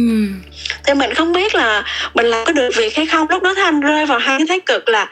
thì 0.85 0.93
mình 0.93 1.13
không 1.13 1.33
biết 1.33 1.55
là 1.55 1.83
mình 2.13 2.25
làm 2.25 2.45
có 2.45 2.51
được 2.51 2.69
việc 2.75 2.95
hay 2.95 3.05
không. 3.05 3.27
Lúc 3.29 3.43
đó 3.43 3.53
thế 3.53 3.61
anh 3.61 3.81
rơi 3.81 4.05
vào 4.05 4.19
hai 4.19 4.37
cái 4.37 4.47
thái 4.47 4.59
cực 4.59 4.89
là 4.89 5.07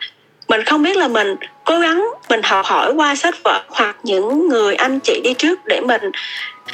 mình 0.48 0.64
không 0.64 0.84
biết 0.84 0.98
là 0.98 1.08
mình 1.08 1.36
cố 1.64 1.80
gắng 1.80 2.08
mình 2.30 2.42
học 2.44 2.66
hỏi 2.66 2.94
qua 2.94 3.16
sách 3.16 3.36
vở 3.44 3.64
hoặc 3.68 3.96
những 4.04 4.48
người 4.48 4.76
anh 4.76 5.00
chị 5.00 5.22
đi 5.24 5.34
trước 5.34 5.66
để 5.66 5.82
mình 5.82 6.02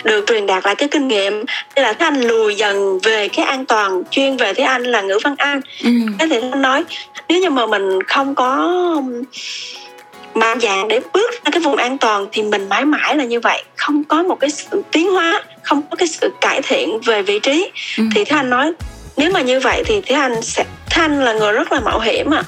được 0.03 0.25
truyền 0.27 0.45
đạt 0.45 0.65
lại 0.65 0.75
cái 0.75 0.89
kinh 0.89 1.08
nghiệm 1.08 1.45
đây 1.75 1.84
là 1.84 1.93
thế 1.93 2.05
anh 2.05 2.21
lùi 2.21 2.55
dần 2.55 2.99
về 3.03 3.27
cái 3.27 3.45
an 3.45 3.65
toàn 3.65 4.03
chuyên 4.12 4.38
về 4.38 4.53
thế 4.53 4.63
anh 4.63 4.84
là 4.84 5.01
ngữ 5.01 5.19
văn 5.23 5.36
anh 5.38 5.62
ừ. 5.84 5.89
thế 6.19 6.27
thì 6.29 6.39
anh 6.39 6.62
nói 6.62 6.84
nếu 7.27 7.39
như 7.41 7.49
mà 7.49 7.65
mình 7.65 8.03
không 8.03 8.36
có 8.36 9.01
mạnh 10.34 10.60
dạng 10.60 10.88
để 10.88 10.99
bước 11.13 11.32
ra 11.32 11.51
cái 11.51 11.60
vùng 11.60 11.75
an 11.75 11.97
toàn 11.97 12.27
thì 12.32 12.43
mình 12.43 12.69
mãi 12.69 12.86
mãi 12.86 13.15
là 13.15 13.23
như 13.23 13.39
vậy 13.39 13.63
không 13.75 14.03
có 14.03 14.23
một 14.23 14.39
cái 14.39 14.49
sự 14.49 14.84
tiến 14.91 15.10
hóa 15.10 15.43
không 15.63 15.82
có 15.89 15.95
cái 15.95 16.08
sự 16.08 16.32
cải 16.41 16.62
thiện 16.62 16.99
về 17.05 17.21
vị 17.21 17.39
trí 17.39 17.71
ừ. 17.97 18.03
thì 18.15 18.25
thế 18.25 18.38
anh 18.38 18.49
nói 18.49 18.73
nếu 19.19 19.32
mà 19.32 19.41
như 19.41 19.60
vậy 19.60 19.84
thì 19.86 20.01
thế 20.05 20.15
anh 20.15 20.41
sẽ 20.41 20.65
thế 20.89 21.01
anh 21.01 21.23
là 21.23 21.34
người 21.34 21.53
rất 21.53 21.71
là 21.71 21.79
mạo 21.79 21.99
hiểm 21.99 22.34
à 22.34 22.43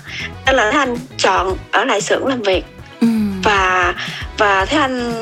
nên 0.45 0.55
là 0.55 0.71
thế 0.71 0.77
anh 0.77 0.95
chọn 1.17 1.57
ở 1.71 1.85
lại 1.85 2.01
xưởng 2.01 2.27
làm 2.27 2.41
việc 2.41 2.65
ừ. 3.01 3.07
và 3.43 3.93
và 4.37 4.65
thế 4.65 4.77
anh 4.77 5.13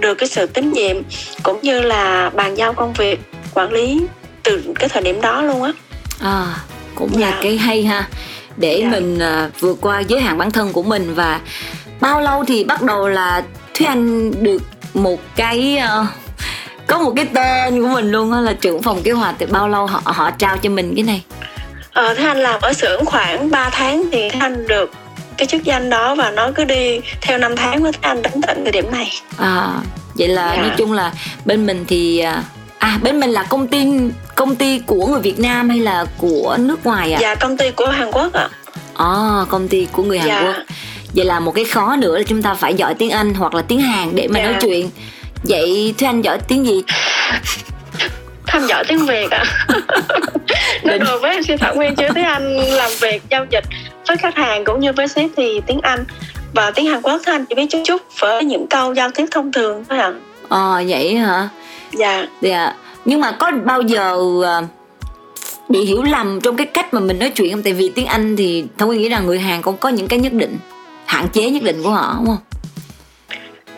được 0.00 0.14
cái 0.14 0.28
sự 0.28 0.46
tín 0.46 0.72
nhiệm 0.72 0.96
cũng 1.42 1.58
như 1.62 1.80
là 1.80 2.30
bàn 2.30 2.54
giao 2.54 2.72
công 2.72 2.92
việc 2.92 3.20
quản 3.54 3.72
lý 3.72 4.06
từ 4.42 4.62
cái 4.78 4.88
thời 4.88 5.02
điểm 5.02 5.20
đó 5.20 5.42
luôn 5.42 5.62
á 5.62 5.72
à 6.20 6.56
cũng 6.94 7.10
dạ. 7.12 7.30
là 7.30 7.38
cái 7.42 7.56
hay 7.56 7.82
ha 7.82 8.08
để 8.56 8.80
dạ. 8.82 8.90
mình 8.90 9.18
uh, 9.18 9.60
vượt 9.60 9.78
qua 9.80 10.00
giới 10.00 10.20
hạn 10.20 10.38
bản 10.38 10.50
thân 10.50 10.72
của 10.72 10.82
mình 10.82 11.14
và 11.14 11.40
bao 12.00 12.20
lâu 12.20 12.44
thì 12.44 12.64
bắt 12.64 12.82
đầu 12.82 13.08
là 13.08 13.42
thúy 13.74 13.86
anh 13.86 14.32
được 14.42 14.62
một 14.94 15.20
cái 15.36 15.78
uh, 16.00 16.06
có 16.92 16.98
một 16.98 17.12
cái 17.16 17.26
tên 17.34 17.82
của 17.82 17.88
mình 17.88 18.10
luôn 18.10 18.32
á 18.32 18.40
là 18.40 18.52
trưởng 18.52 18.82
phòng 18.82 19.02
kế 19.02 19.12
hoạch 19.12 19.34
thì 19.38 19.46
bao 19.46 19.68
lâu 19.68 19.86
họ 19.86 20.02
họ 20.04 20.30
trao 20.30 20.56
cho 20.58 20.70
mình 20.70 20.92
cái 20.94 21.04
này 21.04 21.22
ờ, 21.92 22.14
thế 22.14 22.24
anh 22.24 22.38
làm 22.38 22.60
ở 22.60 22.72
xưởng 22.72 23.04
khoảng 23.04 23.50
3 23.50 23.70
tháng 23.70 24.04
thì 24.12 24.28
anh 24.28 24.66
được 24.66 24.90
cái 25.36 25.46
chức 25.46 25.64
danh 25.64 25.90
đó 25.90 26.14
và 26.14 26.30
nó 26.30 26.50
cứ 26.54 26.64
đi 26.64 27.00
theo 27.20 27.38
năm 27.38 27.56
tháng 27.56 27.82
với 27.82 27.92
anh 28.00 28.22
đến 28.22 28.32
tận 28.46 28.60
thời 28.62 28.72
điểm 28.72 28.90
này 28.92 29.10
à 29.36 29.68
vậy 30.14 30.28
là 30.28 30.46
yeah. 30.46 30.56
Dạ. 30.56 30.62
nói 30.62 30.72
chung 30.78 30.92
là 30.92 31.12
bên 31.44 31.66
mình 31.66 31.84
thì 31.88 32.18
à, 32.18 32.42
à 32.78 32.98
bên 33.02 33.20
mình 33.20 33.30
là 33.30 33.42
công 33.42 33.66
ty 33.66 33.86
công 34.34 34.56
ty 34.56 34.78
của 34.78 35.06
người 35.06 35.20
Việt 35.20 35.38
Nam 35.38 35.68
hay 35.68 35.78
là 35.78 36.04
của 36.18 36.56
nước 36.60 36.86
ngoài 36.86 37.12
à 37.12 37.18
dạ 37.20 37.34
công 37.34 37.56
ty 37.56 37.70
của 37.70 37.86
Hàn 37.86 38.12
Quốc 38.12 38.32
ạ 38.32 38.48
à. 38.94 39.04
à 39.04 39.44
công 39.48 39.68
ty 39.68 39.86
của 39.92 40.02
người 40.02 40.18
Hàn 40.18 40.28
dạ. 40.28 40.42
Quốc 40.42 40.56
vậy 41.14 41.24
là 41.24 41.40
một 41.40 41.52
cái 41.54 41.64
khó 41.64 41.96
nữa 41.96 42.18
là 42.18 42.24
chúng 42.26 42.42
ta 42.42 42.54
phải 42.54 42.74
giỏi 42.74 42.94
tiếng 42.94 43.10
Anh 43.10 43.34
hoặc 43.34 43.54
là 43.54 43.62
tiếng 43.62 43.80
Hàn 43.80 44.14
để 44.14 44.28
mà 44.28 44.40
dạ. 44.40 44.44
nói 44.44 44.60
chuyện 44.60 44.90
vậy 45.42 45.94
thưa 45.98 46.06
anh 46.06 46.22
giỏi 46.22 46.38
tiếng 46.48 46.66
gì 46.66 46.82
Thanh 48.46 48.66
giỏi 48.66 48.84
tiếng 48.88 49.06
Việt 49.06 49.30
ạ 49.30 49.44
à. 49.68 49.74
Nói 50.84 50.98
đùa 50.98 51.18
với 51.18 51.30
anh 51.30 51.42
sư 51.42 51.56
Thảo 51.60 51.74
Nguyên 51.74 51.94
chứ 51.94 52.06
tiếng 52.14 52.24
Anh 52.24 52.56
làm 52.56 52.90
việc 53.00 53.22
giao 53.30 53.46
dịch 53.50 53.64
với 54.08 54.16
khách 54.16 54.34
hàng 54.34 54.64
cũng 54.64 54.80
như 54.80 54.92
với 54.92 55.08
sếp 55.08 55.30
thì 55.36 55.60
tiếng 55.66 55.80
Anh 55.82 56.04
và 56.54 56.70
tiếng 56.70 56.86
Hàn 56.86 57.02
Quốc 57.02 57.20
thì 57.26 57.32
anh 57.32 57.44
chỉ 57.46 57.54
biết 57.54 57.66
chút 57.70 57.78
chút 57.84 58.02
với 58.18 58.44
những 58.44 58.66
câu 58.66 58.94
giao 58.94 59.10
tiếp 59.10 59.26
thông 59.30 59.52
thường 59.52 59.84
thôi 59.88 59.98
ạ 59.98 60.06
à. 60.06 60.12
Ờ 60.48 60.82
vậy 60.88 61.16
hả? 61.16 61.48
Dạ 61.92 62.26
Dạ 62.40 62.74
Nhưng 63.04 63.20
mà 63.20 63.32
có 63.32 63.50
bao 63.64 63.82
giờ 63.82 64.18
à, 64.44 64.62
bị 65.68 65.84
hiểu 65.84 66.02
lầm 66.02 66.40
trong 66.40 66.56
cái 66.56 66.66
cách 66.66 66.94
mà 66.94 67.00
mình 67.00 67.18
nói 67.18 67.30
chuyện 67.30 67.52
không? 67.52 67.62
Tại 67.62 67.72
vì 67.72 67.88
tiếng 67.94 68.06
Anh 68.06 68.36
thì 68.36 68.64
Thông 68.78 68.88
Nguyên 68.88 69.00
nghĩ 69.00 69.08
rằng 69.08 69.26
người 69.26 69.38
Hàn 69.38 69.62
cũng 69.62 69.76
có 69.76 69.88
những 69.88 70.08
cái 70.08 70.18
nhất 70.18 70.32
định 70.32 70.58
Hạn 71.06 71.28
chế 71.28 71.50
nhất 71.50 71.62
định 71.62 71.82
của 71.82 71.90
họ 71.90 72.14
đúng 72.18 72.26
không? 72.26 72.51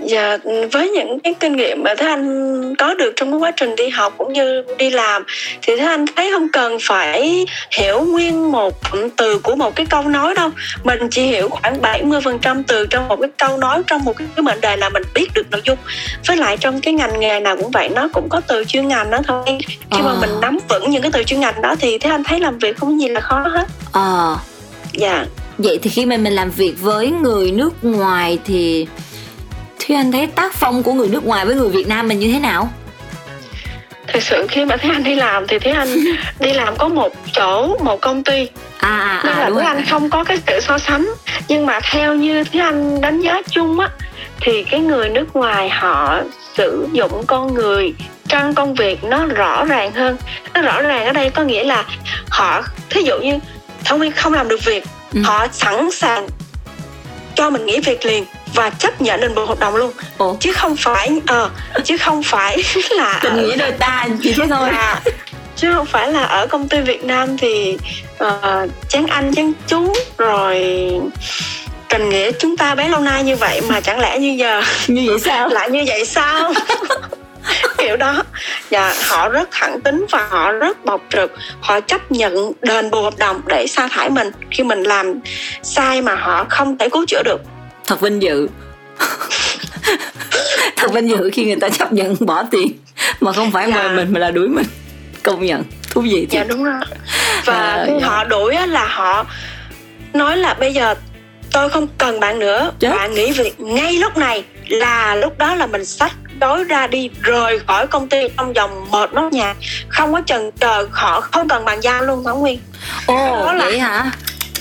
Dạ, 0.06 0.38
với 0.72 0.90
những 0.90 1.20
cái 1.20 1.34
kinh 1.40 1.56
nghiệm 1.56 1.82
mà 1.82 1.94
Thế 1.98 2.06
Anh 2.06 2.74
có 2.76 2.94
được 2.94 3.12
trong 3.16 3.30
cái 3.30 3.38
quá 3.38 3.50
trình 3.50 3.76
đi 3.76 3.88
học 3.88 4.14
cũng 4.18 4.32
như 4.32 4.62
đi 4.78 4.90
làm 4.90 5.24
thì 5.62 5.76
Thế 5.76 5.86
Anh 5.86 6.04
thấy 6.16 6.30
không 6.32 6.48
cần 6.52 6.78
phải 6.82 7.46
hiểu 7.78 8.00
nguyên 8.00 8.52
một 8.52 8.74
từ 9.16 9.38
của 9.38 9.54
một 9.54 9.76
cái 9.76 9.86
câu 9.86 10.02
nói 10.02 10.34
đâu. 10.34 10.50
Mình 10.84 11.08
chỉ 11.10 11.22
hiểu 11.22 11.48
khoảng 11.48 11.80
70% 11.80 12.62
từ 12.66 12.86
trong 12.86 13.08
một 13.08 13.16
cái 13.20 13.30
câu 13.38 13.56
nói 13.56 13.82
trong 13.86 14.04
một 14.04 14.16
cái, 14.16 14.26
mệnh 14.36 14.60
đề 14.60 14.76
là 14.76 14.88
mình 14.88 15.02
biết 15.14 15.26
được 15.34 15.50
nội 15.50 15.60
dung. 15.64 15.78
Với 16.26 16.36
lại 16.36 16.56
trong 16.56 16.80
cái 16.80 16.94
ngành 16.94 17.20
nghề 17.20 17.40
nào 17.40 17.56
cũng 17.56 17.70
vậy, 17.70 17.88
nó 17.88 18.08
cũng 18.12 18.28
có 18.28 18.40
từ 18.40 18.64
chuyên 18.64 18.88
ngành 18.88 19.10
đó 19.10 19.18
thôi. 19.26 19.44
Khi 19.68 19.98
à. 20.00 20.02
mà 20.02 20.14
mình 20.20 20.30
nắm 20.40 20.58
vững 20.68 20.90
những 20.90 21.02
cái 21.02 21.10
từ 21.12 21.22
chuyên 21.22 21.40
ngành 21.40 21.62
đó 21.62 21.74
thì 21.80 21.98
Thế 21.98 22.10
Anh 22.10 22.24
thấy 22.24 22.40
làm 22.40 22.58
việc 22.58 22.76
không 22.78 23.00
gì 23.00 23.08
là 23.08 23.20
khó 23.20 23.38
hết. 23.38 23.66
À. 23.92 24.36
Dạ. 24.92 25.26
Vậy 25.58 25.78
thì 25.82 25.90
khi 25.90 26.06
mà 26.06 26.16
mình 26.16 26.32
làm 26.32 26.50
việc 26.50 26.74
với 26.80 27.10
người 27.10 27.50
nước 27.50 27.84
ngoài 27.84 28.38
thì 28.44 28.86
Thúy 29.78 29.96
Anh 29.96 30.12
thấy 30.12 30.26
tác 30.26 30.54
phong 30.54 30.82
của 30.82 30.92
người 30.92 31.08
nước 31.08 31.24
ngoài 31.24 31.46
với 31.46 31.54
người 31.54 31.68
Việt 31.68 31.88
Nam 31.88 32.08
mình 32.08 32.18
như 32.18 32.32
thế 32.32 32.38
nào? 32.38 32.72
Thực 34.06 34.22
sự 34.22 34.46
khi 34.50 34.64
mà 34.64 34.76
Thúy 34.76 34.90
Anh 34.90 35.04
đi 35.04 35.14
làm 35.14 35.46
thì 35.46 35.58
Thúy 35.58 35.72
Anh 35.72 35.88
đi 36.40 36.52
làm 36.52 36.76
có 36.76 36.88
một 36.88 37.12
chỗ, 37.32 37.76
một 37.80 38.00
công 38.00 38.24
ty. 38.24 38.48
À, 38.78 38.98
à, 38.98 39.06
à 39.16 39.22
nên 39.24 39.36
là 39.38 39.50
Thúy 39.50 39.62
Anh 39.62 39.84
không 39.90 40.10
có 40.10 40.24
cái 40.24 40.38
sự 40.46 40.60
so 40.60 40.78
sánh. 40.78 41.14
Nhưng 41.48 41.66
mà 41.66 41.80
theo 41.92 42.14
như 42.14 42.44
Thúy 42.44 42.60
Anh 42.60 43.00
đánh 43.00 43.20
giá 43.20 43.42
chung 43.50 43.80
á 43.80 43.88
thì 44.40 44.64
cái 44.64 44.80
người 44.80 45.08
nước 45.08 45.36
ngoài 45.36 45.70
họ 45.70 46.20
sử 46.56 46.88
dụng 46.92 47.24
con 47.26 47.54
người 47.54 47.94
trong 48.28 48.54
công 48.54 48.74
việc 48.74 49.04
nó 49.04 49.26
rõ 49.26 49.64
ràng 49.64 49.92
hơn. 49.92 50.16
Nó 50.54 50.62
rõ 50.62 50.82
ràng 50.82 51.06
ở 51.06 51.12
đây 51.12 51.30
có 51.30 51.42
nghĩa 51.42 51.64
là 51.64 51.84
họ 52.30 52.62
thí 52.90 53.02
dụ 53.02 53.18
như 53.18 53.38
thông 53.84 54.00
viên 54.00 54.12
không 54.12 54.32
làm 54.32 54.48
được 54.48 54.64
việc 54.64 54.84
ừ. 55.14 55.20
họ 55.24 55.46
sẵn 55.52 55.90
sàng 55.90 56.28
cho 57.34 57.50
mình 57.50 57.66
nghỉ 57.66 57.80
việc 57.80 58.06
liền 58.06 58.24
và 58.54 58.70
chấp 58.70 59.02
nhận 59.02 59.20
đền 59.20 59.34
bù 59.34 59.44
hợp 59.44 59.60
đồng 59.60 59.76
luôn. 59.76 59.92
Ủa? 60.18 60.34
chứ 60.40 60.52
không 60.52 60.76
phải 60.76 61.20
ờ 61.26 61.50
uh, 61.78 61.84
chứ 61.84 61.96
không 61.96 62.22
phải 62.22 62.62
là 62.90 63.20
tình 63.22 63.36
nghĩa 63.36 63.56
đời 63.56 63.72
ta 63.72 64.06
chỉ 64.22 64.32
thế 64.32 64.46
thôi. 64.50 64.68
À, 64.68 65.00
chứ 65.56 65.74
không 65.74 65.86
phải 65.86 66.12
là 66.12 66.22
ở 66.24 66.46
công 66.46 66.68
ty 66.68 66.80
Việt 66.80 67.04
Nam 67.04 67.36
thì 67.38 67.78
uh, 68.24 68.70
chán 68.88 69.06
anh 69.06 69.34
chán 69.34 69.52
chú 69.66 69.92
rồi 70.18 70.64
tình 71.88 72.08
nghĩa 72.08 72.32
chúng 72.32 72.56
ta 72.56 72.74
bấy 72.74 72.88
lâu 72.88 73.00
nay 73.00 73.22
như 73.22 73.36
vậy 73.36 73.60
mà 73.68 73.80
chẳng 73.80 74.00
lẽ 74.00 74.18
như 74.18 74.36
giờ 74.38 74.62
như 74.86 75.04
vậy 75.08 75.18
sao? 75.18 75.48
Lại 75.48 75.70
như 75.70 75.84
vậy 75.86 76.04
sao? 76.04 76.52
Kiểu 77.78 77.96
đó. 77.96 78.22
Và 78.70 78.94
họ 79.08 79.28
rất 79.28 79.48
thẳng 79.52 79.80
tính 79.80 80.06
và 80.10 80.26
họ 80.30 80.52
rất 80.52 80.84
bộc 80.84 81.00
trực. 81.10 81.32
Họ 81.60 81.80
chấp 81.80 82.12
nhận 82.12 82.52
đền 82.62 82.90
bù 82.90 83.02
hợp 83.02 83.18
đồng 83.18 83.40
để 83.46 83.66
sa 83.66 83.88
thải 83.88 84.10
mình. 84.10 84.30
Khi 84.50 84.64
mình 84.64 84.82
làm 84.82 85.14
sai 85.62 86.02
mà 86.02 86.14
họ 86.14 86.46
không 86.48 86.78
thể 86.78 86.88
cứu 86.88 87.04
chữa 87.08 87.22
được 87.22 87.40
thật 87.86 88.00
vinh 88.00 88.22
dự. 88.22 88.48
Thật 90.76 90.92
vinh 90.92 91.08
dự 91.08 91.30
khi 91.32 91.44
người 91.44 91.56
ta 91.56 91.68
chấp 91.68 91.92
nhận 91.92 92.16
bỏ 92.20 92.42
tiền. 92.50 92.72
Mà 93.20 93.32
không 93.32 93.50
phải 93.52 93.70
dạ. 93.70 93.76
mời 93.76 93.96
mình 93.96 94.12
mà 94.12 94.20
là 94.20 94.30
đuổi 94.30 94.48
mình. 94.48 94.66
Công 95.22 95.46
nhận. 95.46 95.62
Thú 95.90 96.00
vị 96.00 96.26
thiệt. 96.30 96.40
dạ 96.40 96.44
đúng 96.44 96.64
rồi. 96.64 96.80
Và 97.44 97.54
à, 97.54 97.86
dạ. 98.00 98.06
họ 98.06 98.24
đuổi 98.24 98.66
là 98.66 98.86
họ 98.86 99.26
nói 100.12 100.36
là 100.36 100.54
bây 100.54 100.74
giờ 100.74 100.94
tôi 101.52 101.68
không 101.68 101.88
cần 101.98 102.20
bạn 102.20 102.38
nữa. 102.38 102.70
Chết. 102.78 102.90
bạn 102.90 103.14
nghỉ 103.14 103.32
việc 103.32 103.60
ngay 103.60 103.92
lúc 103.92 104.16
này 104.16 104.44
là 104.68 105.14
lúc 105.14 105.38
đó 105.38 105.54
là 105.54 105.66
mình 105.66 105.84
sách 105.84 106.12
gói 106.40 106.64
ra 106.64 106.86
đi 106.86 107.10
rời 107.22 107.58
khỏi 107.58 107.86
công 107.86 108.08
ty 108.08 108.18
trong 108.36 108.52
vòng 108.52 108.86
một 108.90 109.12
nốt 109.12 109.32
nhạc 109.32 109.56
không 109.88 110.12
có 110.12 110.20
chần 110.26 110.50
chờ 110.60 110.88
họ 110.92 111.20
không 111.20 111.48
cần 111.48 111.64
bàn 111.64 111.80
giao 111.80 112.02
luôn 112.02 112.24
thảo 112.24 112.36
nguyên. 112.36 112.58
Ồ 113.06 113.46
đó 113.46 113.54
vậy 113.58 113.78
hả 113.78 114.10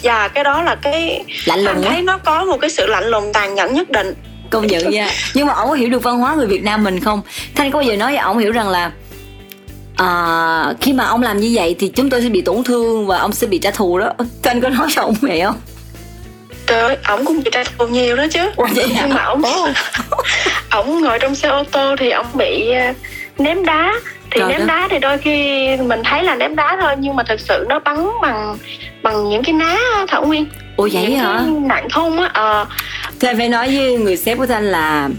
dạ 0.04 0.28
cái 0.28 0.44
đó 0.44 0.62
là 0.62 0.76
cái 0.76 1.24
lạnh 1.46 1.60
lùng 1.60 1.84
thấy 1.84 2.02
nó 2.02 2.18
có 2.18 2.46
một 2.46 2.58
cái 2.62 2.70
sự 2.70 2.88
lạnh 2.88 3.06
lùng 3.06 3.34
tàn 3.34 3.56
nhẫn 3.56 3.74
nhất 3.74 3.90
định. 3.90 4.14
Công 4.50 4.68
nhận 4.68 4.90
nha. 4.90 5.10
Nhưng 5.34 5.48
mà 5.48 5.54
ông 5.54 5.70
có 5.70 5.76
hiểu 5.76 5.90
được 5.90 6.04
văn 6.04 6.20
hóa 6.20 6.36
người 6.36 6.48
việt 6.48 6.64
nam 6.64 6.84
mình 6.84 7.00
không? 7.00 7.22
Thanh 7.56 7.72
có 7.72 7.80
bao 7.80 7.84
giờ 7.84 7.96
nói 7.96 8.12
với 8.12 8.18
ông 8.18 8.38
hiểu 8.38 8.52
rằng 8.52 8.70
là 8.70 8.92
à, 9.98 10.74
khi 10.82 10.94
mà 10.94 11.06
ông 11.06 11.24
làm 11.24 11.38
như 11.38 11.52
vậy 11.54 11.76
thì 11.80 11.92
chúng 11.96 12.10
tôi 12.10 12.22
sẽ 12.22 12.30
bị 12.30 12.42
tổn 12.42 12.64
thương 12.64 13.08
và 13.08 13.18
ông 13.18 13.34
sẽ 13.34 13.48
bị 13.48 13.58
trả 13.58 13.72
thù 13.72 14.00
đó. 14.00 14.14
Thanh 14.44 14.62
có 14.62 14.70
nói 14.70 14.88
cho 14.96 15.02
ông 15.02 15.16
vậy 15.22 15.42
không? 15.42 15.56
Trời 16.68 16.82
ơi 16.82 16.98
ổng 17.08 17.26
cũng 17.26 17.44
bị 17.44 17.52
trả 17.54 17.64
thù 17.64 17.88
nhiều 17.88 18.16
đó 18.16 18.26
chứ. 18.32 18.52
Ủa 18.56 18.68
vậy 18.76 18.86
nhưng 18.96 19.10
mà 19.10 19.24
ổng 19.24 19.42
ổng 20.72 21.02
ngồi 21.02 21.20
trong 21.20 21.36
xe 21.36 21.50
ô 21.50 21.64
tô 21.72 21.96
thì 22.00 22.12
ổng 22.12 22.28
bị 22.34 22.72
à, 22.72 22.94
ném 23.38 23.66
đá 23.66 23.94
thì 24.34 24.40
Trời 24.40 24.50
ném 24.50 24.60
đó. 24.60 24.66
đá 24.66 24.88
thì 24.92 25.00
đôi 25.00 25.18
khi 25.18 25.68
mình 25.78 26.02
thấy 26.04 26.24
là 26.24 26.36
ném 26.36 26.56
đá 26.56 26.78
thôi 26.82 26.96
nhưng 27.00 27.16
mà 27.16 27.24
thực 27.24 27.40
sự 27.40 27.66
nó 27.70 27.80
bắn 27.80 28.08
bằng 28.22 28.58
bằng 29.04 29.30
những 29.30 29.44
cái 29.44 29.54
ná 29.54 29.78
thảo 30.08 30.26
nguyên 30.26 30.46
ủa 30.78 30.90
vậy 30.92 31.04
những 31.04 31.20
hả 31.20 31.44
nặng 31.62 31.88
thun 31.94 32.18
á 32.18 32.30
ờ 32.34 32.66
thì 33.20 33.28
phải 33.38 33.50
nói 33.50 33.78
với 33.78 33.98
người 33.98 34.18
sếp 34.18 34.38
của 34.38 34.46
thanh 34.46 34.64
là 34.64 35.10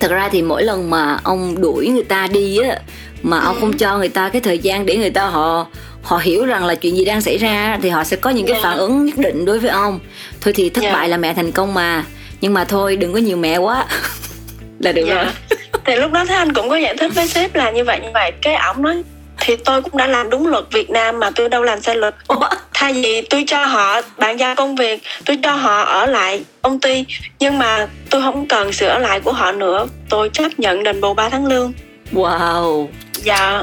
thật 0.00 0.10
ra 0.10 0.28
thì 0.32 0.42
mỗi 0.42 0.62
lần 0.62 0.90
mà 0.90 1.18
ông 1.22 1.60
đuổi 1.60 1.88
người 1.88 2.04
ta 2.04 2.26
đi 2.32 2.58
á 2.58 2.76
mà 3.22 3.38
ông 3.40 3.54
ừ. 3.54 3.60
không 3.60 3.72
cho 3.72 3.98
người 3.98 4.08
ta 4.08 4.28
cái 4.28 4.40
thời 4.40 4.58
gian 4.58 4.86
để 4.86 4.96
người 4.96 5.10
ta 5.10 5.26
họ 5.26 5.66
họ 6.02 6.18
hiểu 6.18 6.46
rằng 6.46 6.64
là 6.64 6.74
chuyện 6.74 6.96
gì 6.96 7.04
đang 7.04 7.20
xảy 7.20 7.38
ra 7.38 7.78
thì 7.82 7.88
họ 7.88 8.04
sẽ 8.04 8.16
có 8.16 8.30
những 8.30 8.46
cái 8.46 8.52
yeah. 8.52 8.64
Dạ. 8.64 8.70
phản 8.70 8.78
ứng 8.78 9.04
nhất 9.06 9.18
định 9.18 9.44
đối 9.44 9.58
với 9.58 9.70
ông 9.70 10.00
thôi 10.40 10.54
thì 10.56 10.70
thất 10.70 10.82
yeah. 10.82 10.92
Dạ. 10.92 10.98
bại 10.98 11.08
là 11.08 11.16
mẹ 11.16 11.34
thành 11.34 11.52
công 11.52 11.74
mà 11.74 12.04
nhưng 12.40 12.54
mà 12.54 12.64
thôi 12.64 12.96
đừng 12.96 13.12
có 13.12 13.18
nhiều 13.18 13.36
mẹ 13.36 13.56
quá 13.56 13.86
là 14.78 14.92
được 14.92 15.06
yeah. 15.06 15.16
Dạ. 15.16 15.24
rồi 15.24 15.49
thì 15.90 15.96
lúc 15.96 16.12
đó 16.12 16.24
thế 16.24 16.34
anh 16.34 16.52
cũng 16.52 16.68
có 16.68 16.76
giải 16.76 16.96
thích 16.96 17.12
với 17.14 17.28
sếp 17.28 17.54
là 17.54 17.70
như 17.70 17.84
vậy 17.84 18.00
như 18.02 18.08
vậy. 18.14 18.32
Cái 18.42 18.54
ổng 18.54 18.82
nói 18.82 19.02
thì 19.40 19.56
tôi 19.56 19.82
cũng 19.82 19.96
đã 19.96 20.06
làm 20.06 20.30
đúng 20.30 20.46
luật 20.46 20.64
Việt 20.72 20.90
Nam 20.90 21.20
mà 21.20 21.30
tôi 21.30 21.48
đâu 21.48 21.62
làm 21.62 21.80
sai 21.80 21.96
luật. 21.96 22.14
Ủa? 22.26 22.48
thay 22.74 22.92
vì 22.92 23.22
tôi 23.30 23.44
cho 23.46 23.64
họ 23.64 24.00
bàn 24.18 24.40
giao 24.40 24.54
công 24.54 24.76
việc 24.76 25.02
tôi 25.24 25.38
cho 25.42 25.52
họ 25.52 25.82
ở 25.82 26.06
lại 26.06 26.44
công 26.62 26.80
ty 26.80 27.04
nhưng 27.38 27.58
mà 27.58 27.88
tôi 28.10 28.22
không 28.22 28.48
cần 28.48 28.72
sự 28.72 28.86
ở 28.86 28.98
lại 28.98 29.20
của 29.20 29.32
họ 29.32 29.52
nữa. 29.52 29.86
Tôi 30.08 30.30
chấp 30.32 30.58
nhận 30.58 30.84
đền 30.84 31.00
bù 31.00 31.14
3 31.14 31.28
tháng 31.28 31.46
lương. 31.46 31.72
Wow. 32.12 32.88
Dạ. 33.12 33.62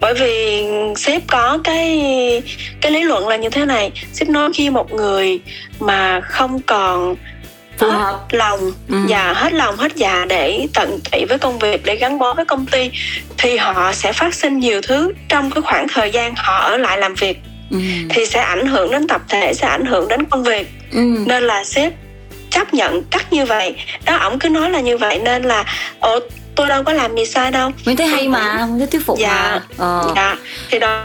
Bởi 0.00 0.14
vì 0.14 0.64
sếp 0.96 1.22
có 1.26 1.58
cái 1.64 2.02
cái 2.80 2.92
lý 2.92 3.02
luận 3.02 3.28
là 3.28 3.36
như 3.36 3.50
thế 3.50 3.64
này. 3.64 3.90
Sếp 4.12 4.28
nói 4.28 4.50
khi 4.54 4.70
một 4.70 4.92
người 4.92 5.40
mà 5.80 6.20
không 6.20 6.60
còn 6.62 7.16
phù 7.78 7.90
hợp 7.90 8.20
lòng. 8.30 8.72
Ừ. 8.88 8.96
và 9.08 9.32
hết 9.32 9.52
lòng 9.52 9.76
hết 9.76 9.92
dạ 9.94 10.24
để 10.28 10.66
tận 10.74 11.00
tụy 11.12 11.24
với 11.24 11.38
công 11.38 11.58
việc 11.58 11.84
để 11.84 11.96
gắn 11.96 12.18
bó 12.18 12.34
với 12.34 12.44
công 12.44 12.66
ty. 12.66 12.90
Thì 13.38 13.56
họ 13.56 13.92
sẽ 13.92 14.12
phát 14.12 14.34
sinh 14.34 14.58
nhiều 14.58 14.80
thứ 14.82 15.12
trong 15.28 15.50
cái 15.50 15.62
khoảng 15.62 15.86
thời 15.88 16.10
gian 16.10 16.34
họ 16.36 16.58
ở 16.58 16.76
lại 16.76 16.98
làm 16.98 17.14
việc. 17.14 17.40
Ừ. 17.70 17.78
thì 18.10 18.26
sẽ 18.26 18.40
ảnh 18.40 18.66
hưởng 18.66 18.90
đến 18.90 19.06
tập 19.06 19.20
thể 19.28 19.54
sẽ 19.54 19.66
ảnh 19.66 19.86
hưởng 19.86 20.08
đến 20.08 20.24
công 20.24 20.42
việc. 20.42 20.70
Ừ. 20.92 21.00
nên 21.26 21.42
là 21.42 21.64
sếp 21.64 21.92
chấp 22.50 22.74
nhận 22.74 23.02
cắt 23.10 23.32
như 23.32 23.44
vậy. 23.44 23.74
Đó 24.04 24.16
ổng 24.16 24.38
cứ 24.38 24.48
nói 24.48 24.70
là 24.70 24.80
như 24.80 24.96
vậy 24.96 25.18
nên 25.18 25.42
là 25.42 25.64
ồ 26.00 26.18
tôi 26.54 26.66
đâu 26.66 26.82
có 26.82 26.92
làm 26.92 27.16
gì 27.16 27.26
sai 27.26 27.50
đâu. 27.50 27.70
Mình 27.86 27.96
thấy 27.96 28.06
hay 28.06 28.28
mà 28.28 28.66
mình 28.66 28.78
thấy 28.78 28.86
thuyết 28.86 29.06
phục 29.06 29.18
dạ, 29.18 29.28
mà. 29.28 29.62
Ờ. 29.76 30.12
dạ. 30.16 30.36
Thì 30.70 30.78
đó 30.78 31.04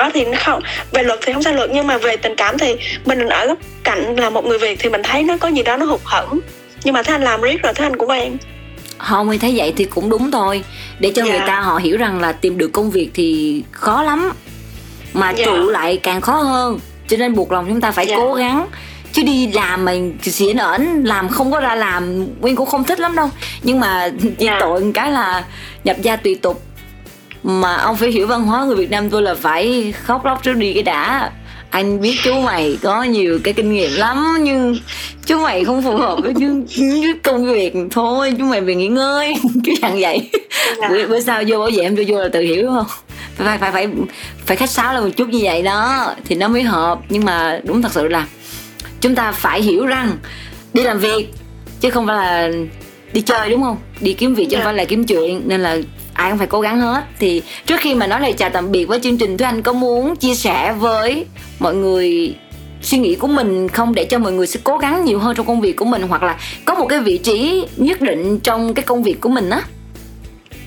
đó 0.00 0.10
thì 0.14 0.24
nó 0.24 0.38
không 0.44 0.62
về 0.92 1.02
luật 1.02 1.18
thì 1.22 1.32
không 1.32 1.42
sai 1.42 1.54
luật 1.54 1.70
nhưng 1.72 1.86
mà 1.86 1.98
về 1.98 2.16
tình 2.16 2.34
cảm 2.36 2.58
thì 2.58 2.76
mình 3.04 3.28
ở 3.28 3.46
góc 3.46 3.58
cạnh 3.84 4.16
là 4.16 4.30
một 4.30 4.44
người 4.44 4.58
việt 4.58 4.78
thì 4.78 4.88
mình 4.88 5.02
thấy 5.04 5.22
nó 5.22 5.36
có 5.36 5.48
gì 5.48 5.62
đó 5.62 5.76
nó 5.76 5.86
hụt 5.86 6.00
hẫng 6.04 6.40
nhưng 6.84 6.94
mà 6.94 7.02
thấy 7.02 7.14
anh 7.14 7.22
làm 7.22 7.40
riết 7.40 7.62
rồi 7.62 7.72
thấy 7.74 7.86
anh 7.86 7.96
cũng 7.96 8.08
quen 8.08 8.36
không 8.98 9.28
mình 9.28 9.38
thấy 9.38 9.52
vậy 9.56 9.72
thì 9.76 9.84
cũng 9.84 10.10
đúng 10.10 10.30
thôi 10.30 10.64
để 10.98 11.12
cho 11.14 11.24
dạ. 11.24 11.30
người 11.30 11.40
ta 11.46 11.60
họ 11.60 11.76
hiểu 11.76 11.96
rằng 11.96 12.20
là 12.20 12.32
tìm 12.32 12.58
được 12.58 12.72
công 12.72 12.90
việc 12.90 13.10
thì 13.14 13.62
khó 13.72 14.02
lắm 14.02 14.32
mà 15.12 15.30
dạ. 15.30 15.44
trụ 15.44 15.68
lại 15.68 15.96
càng 15.96 16.20
khó 16.20 16.34
hơn 16.34 16.78
cho 17.08 17.16
nên 17.16 17.34
buộc 17.34 17.52
lòng 17.52 17.66
chúng 17.68 17.80
ta 17.80 17.90
phải 17.90 18.06
dạ. 18.06 18.16
cố 18.16 18.34
gắng 18.34 18.66
chứ 19.12 19.22
đi 19.22 19.46
làm 19.46 19.84
mà 19.84 19.92
xỉn 20.22 20.56
ẩn 20.56 21.04
làm 21.04 21.28
không 21.28 21.52
có 21.52 21.60
ra 21.60 21.74
làm 21.74 22.26
nguyên 22.40 22.56
cũng 22.56 22.66
không 22.66 22.84
thích 22.84 23.00
lắm 23.00 23.16
đâu 23.16 23.30
nhưng 23.62 23.80
mà 23.80 24.10
chỉ 24.38 24.46
yeah. 24.46 24.60
tội 24.60 24.80
một 24.80 24.90
cái 24.94 25.12
là 25.12 25.44
nhập 25.84 25.96
gia 26.02 26.16
tùy 26.16 26.34
tục 26.34 26.62
mà 27.42 27.76
ông 27.76 27.96
phải 27.96 28.10
hiểu 28.10 28.26
văn 28.26 28.42
hóa 28.42 28.64
người 28.64 28.76
Việt 28.76 28.90
Nam 28.90 29.10
tôi 29.10 29.22
là 29.22 29.34
phải 29.34 29.94
khóc 30.04 30.24
lóc 30.24 30.42
trước 30.42 30.52
đi 30.52 30.72
cái 30.72 30.82
đã. 30.82 31.30
Anh 31.70 32.00
biết 32.00 32.16
chú 32.24 32.40
mày 32.40 32.78
có 32.82 33.02
nhiều 33.02 33.38
cái 33.44 33.54
kinh 33.54 33.72
nghiệm 33.72 33.90
lắm 33.94 34.36
nhưng 34.42 34.78
chú 35.26 35.38
mày 35.38 35.64
không 35.64 35.82
phù 35.82 35.96
hợp 35.96 36.18
với, 36.22 36.34
với 36.76 37.14
công 37.22 37.52
việc 37.52 37.74
thôi. 37.90 38.34
Chú 38.38 38.44
mày 38.44 38.60
về 38.60 38.74
nghỉ 38.74 38.88
ngơi 38.88 39.34
cứ 39.64 39.72
dạng 39.82 40.00
vậy. 40.00 40.30
Dạ. 40.80 40.88
bữa, 40.88 41.06
bữa 41.06 41.20
sau 41.20 41.42
vô 41.46 41.58
bảo 41.58 41.70
vệ 41.74 41.82
em 41.82 41.94
vô 41.96 42.02
vô 42.08 42.18
là 42.18 42.28
tự 42.32 42.40
hiểu 42.40 42.70
không 42.74 42.86
phải 43.36 43.58
phải 43.58 43.72
phải 43.72 43.88
phải 44.46 44.56
khách 44.56 44.70
sáo 44.70 44.94
là 44.94 45.00
một 45.00 45.10
chút 45.16 45.28
như 45.28 45.40
vậy 45.42 45.62
đó 45.62 46.06
thì 46.24 46.36
nó 46.36 46.48
mới 46.48 46.62
hợp. 46.62 46.98
Nhưng 47.08 47.24
mà 47.24 47.60
đúng 47.64 47.82
thật 47.82 47.92
sự 47.92 48.08
là 48.08 48.26
chúng 49.00 49.14
ta 49.14 49.32
phải 49.32 49.62
hiểu 49.62 49.86
rằng 49.86 50.16
đi 50.74 50.82
làm 50.82 50.98
việc 50.98 51.34
chứ 51.80 51.90
không 51.90 52.06
phải 52.06 52.16
là 52.16 52.50
đi 53.12 53.20
chơi 53.20 53.50
đúng 53.50 53.62
không? 53.62 53.76
Đi 54.00 54.12
kiếm 54.12 54.34
việc 54.34 54.46
chứ 54.50 54.56
không 54.56 54.60
dạ. 54.60 54.64
phải 54.64 54.74
là 54.74 54.84
kiếm 54.84 55.04
chuyện 55.04 55.42
nên 55.44 55.60
là 55.60 55.76
ai 56.20 56.30
cũng 56.30 56.38
phải 56.38 56.46
cố 56.46 56.60
gắng 56.60 56.80
hết. 56.80 57.04
Thì 57.18 57.42
trước 57.66 57.80
khi 57.80 57.94
mà 57.94 58.06
nói 58.06 58.20
lời 58.20 58.32
chào 58.32 58.50
tạm 58.50 58.72
biệt 58.72 58.84
với 58.84 59.00
chương 59.02 59.18
trình 59.18 59.38
thúy 59.38 59.44
anh 59.44 59.62
có 59.62 59.72
muốn 59.72 60.16
chia 60.16 60.34
sẻ 60.34 60.74
với 60.78 61.26
mọi 61.58 61.74
người 61.74 62.34
suy 62.82 62.98
nghĩ 62.98 63.14
của 63.14 63.26
mình 63.26 63.68
không? 63.68 63.94
Để 63.94 64.04
cho 64.04 64.18
mọi 64.18 64.32
người 64.32 64.46
sẽ 64.46 64.60
cố 64.64 64.78
gắng 64.78 65.04
nhiều 65.04 65.18
hơn 65.18 65.36
trong 65.36 65.46
công 65.46 65.60
việc 65.60 65.76
của 65.76 65.84
mình 65.84 66.02
hoặc 66.02 66.22
là 66.22 66.36
có 66.64 66.74
một 66.74 66.86
cái 66.86 66.98
vị 66.98 67.18
trí 67.18 67.66
nhất 67.76 68.00
định 68.00 68.40
trong 68.40 68.74
cái 68.74 68.82
công 68.82 69.02
việc 69.02 69.20
của 69.20 69.28
mình 69.28 69.50
á. 69.50 69.62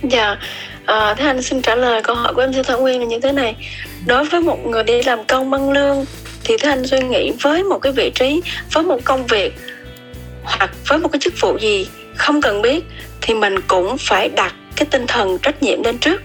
Dạ 0.03 0.37
ờ, 0.85 1.09
à, 1.09 1.13
thế 1.13 1.25
anh 1.25 1.41
xin 1.41 1.61
trả 1.61 1.75
lời 1.75 2.01
câu 2.01 2.15
hỏi 2.15 2.33
của 2.33 2.41
em 2.41 2.53
sư 2.53 2.63
thảo 2.63 2.79
nguyên 2.79 2.99
là 2.99 3.05
như 3.05 3.19
thế 3.19 3.31
này. 3.31 3.55
Đối 4.05 4.25
với 4.25 4.41
một 4.41 4.65
người 4.65 4.83
đi 4.83 5.03
làm 5.03 5.23
công 5.23 5.49
bằng 5.49 5.71
lương 5.71 6.05
thì 6.43 6.57
thế 6.57 6.69
anh 6.69 6.87
suy 6.87 6.99
nghĩ 6.99 7.31
với 7.41 7.63
một 7.63 7.79
cái 7.79 7.93
vị 7.93 8.11
trí 8.15 8.41
với 8.73 8.83
một 8.83 8.99
công 9.03 9.27
việc 9.27 9.53
hoặc 10.43 10.71
với 10.87 10.99
một 10.99 11.11
cái 11.11 11.19
chức 11.19 11.33
vụ 11.41 11.57
gì 11.57 11.87
không 12.15 12.41
cần 12.41 12.61
biết 12.61 12.83
thì 13.21 13.33
mình 13.33 13.55
cũng 13.67 13.97
phải 13.97 14.29
đặt 14.29 14.53
cái 14.75 14.85
tinh 14.91 15.07
thần 15.07 15.37
trách 15.37 15.63
nhiệm 15.63 15.83
lên 15.83 15.97
trước 15.97 16.21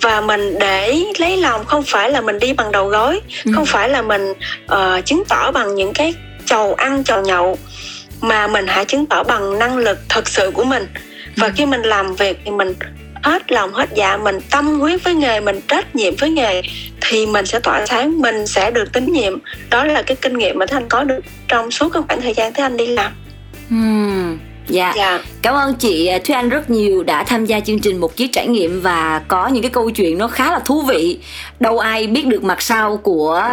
và 0.00 0.20
mình 0.20 0.58
để 0.58 1.04
lấy 1.18 1.36
lòng 1.36 1.64
không 1.64 1.82
phải 1.86 2.10
là 2.10 2.20
mình 2.20 2.38
đi 2.38 2.52
bằng 2.52 2.72
đầu 2.72 2.88
gối 2.88 3.20
ừ. 3.44 3.50
không 3.54 3.66
phải 3.66 3.88
là 3.88 4.02
mình 4.02 4.32
uh, 4.64 5.04
chứng 5.04 5.22
tỏ 5.28 5.50
bằng 5.50 5.74
những 5.74 5.92
cái 5.92 6.14
chầu 6.46 6.74
ăn 6.74 7.04
chầu 7.04 7.22
nhậu 7.22 7.58
mà 8.20 8.46
mình 8.46 8.66
hãy 8.66 8.84
chứng 8.84 9.06
tỏ 9.06 9.22
bằng 9.22 9.58
năng 9.58 9.76
lực 9.76 9.98
thật 10.08 10.28
sự 10.28 10.50
của 10.54 10.64
mình 10.64 10.86
và 11.36 11.46
ừ. 11.46 11.52
khi 11.56 11.66
mình 11.66 11.82
làm 11.82 12.14
việc 12.14 12.38
thì 12.44 12.50
mình 12.50 12.74
hết 13.22 13.52
lòng 13.52 13.72
hết 13.72 13.88
dạ 13.94 14.16
mình 14.16 14.38
tâm 14.50 14.80
huyết 14.80 15.04
với 15.04 15.14
nghề 15.14 15.40
mình 15.40 15.60
trách 15.68 15.96
nhiệm 15.96 16.16
với 16.16 16.30
nghề 16.30 16.62
thì 17.00 17.26
mình 17.26 17.46
sẽ 17.46 17.60
tỏa 17.60 17.86
sáng 17.86 18.20
mình 18.20 18.46
sẽ 18.46 18.70
được 18.70 18.92
tín 18.92 19.12
nhiệm 19.12 19.38
đó 19.70 19.84
là 19.84 20.02
cái 20.02 20.16
kinh 20.16 20.38
nghiệm 20.38 20.58
mà 20.58 20.66
thanh 20.66 20.88
có 20.88 21.04
được 21.04 21.20
trong 21.48 21.70
suốt 21.70 21.88
cái 21.88 22.02
khoảng 22.08 22.20
thời 22.20 22.34
gian 22.34 22.52
thế 22.52 22.62
anh 22.62 22.76
đi 22.76 22.86
làm 22.86 23.12
hmm. 23.68 24.13
Dạ. 24.68 24.92
dạ 24.96 25.20
cảm 25.42 25.54
ơn 25.54 25.74
chị 25.74 26.06
à, 26.06 26.18
Thúy 26.24 26.34
Anh 26.34 26.48
rất 26.48 26.70
nhiều 26.70 27.02
đã 27.02 27.24
tham 27.24 27.46
gia 27.46 27.60
chương 27.60 27.78
trình 27.78 27.96
một 27.96 28.16
chiếc 28.16 28.32
trải 28.32 28.46
nghiệm 28.46 28.80
và 28.80 29.22
có 29.28 29.48
những 29.48 29.62
cái 29.62 29.70
câu 29.70 29.90
chuyện 29.90 30.18
nó 30.18 30.28
khá 30.28 30.52
là 30.52 30.58
thú 30.58 30.82
vị 30.82 31.18
đâu 31.60 31.78
ai 31.78 32.06
biết 32.06 32.26
được 32.26 32.44
mặt 32.44 32.62
sau 32.62 32.96
của 32.96 33.50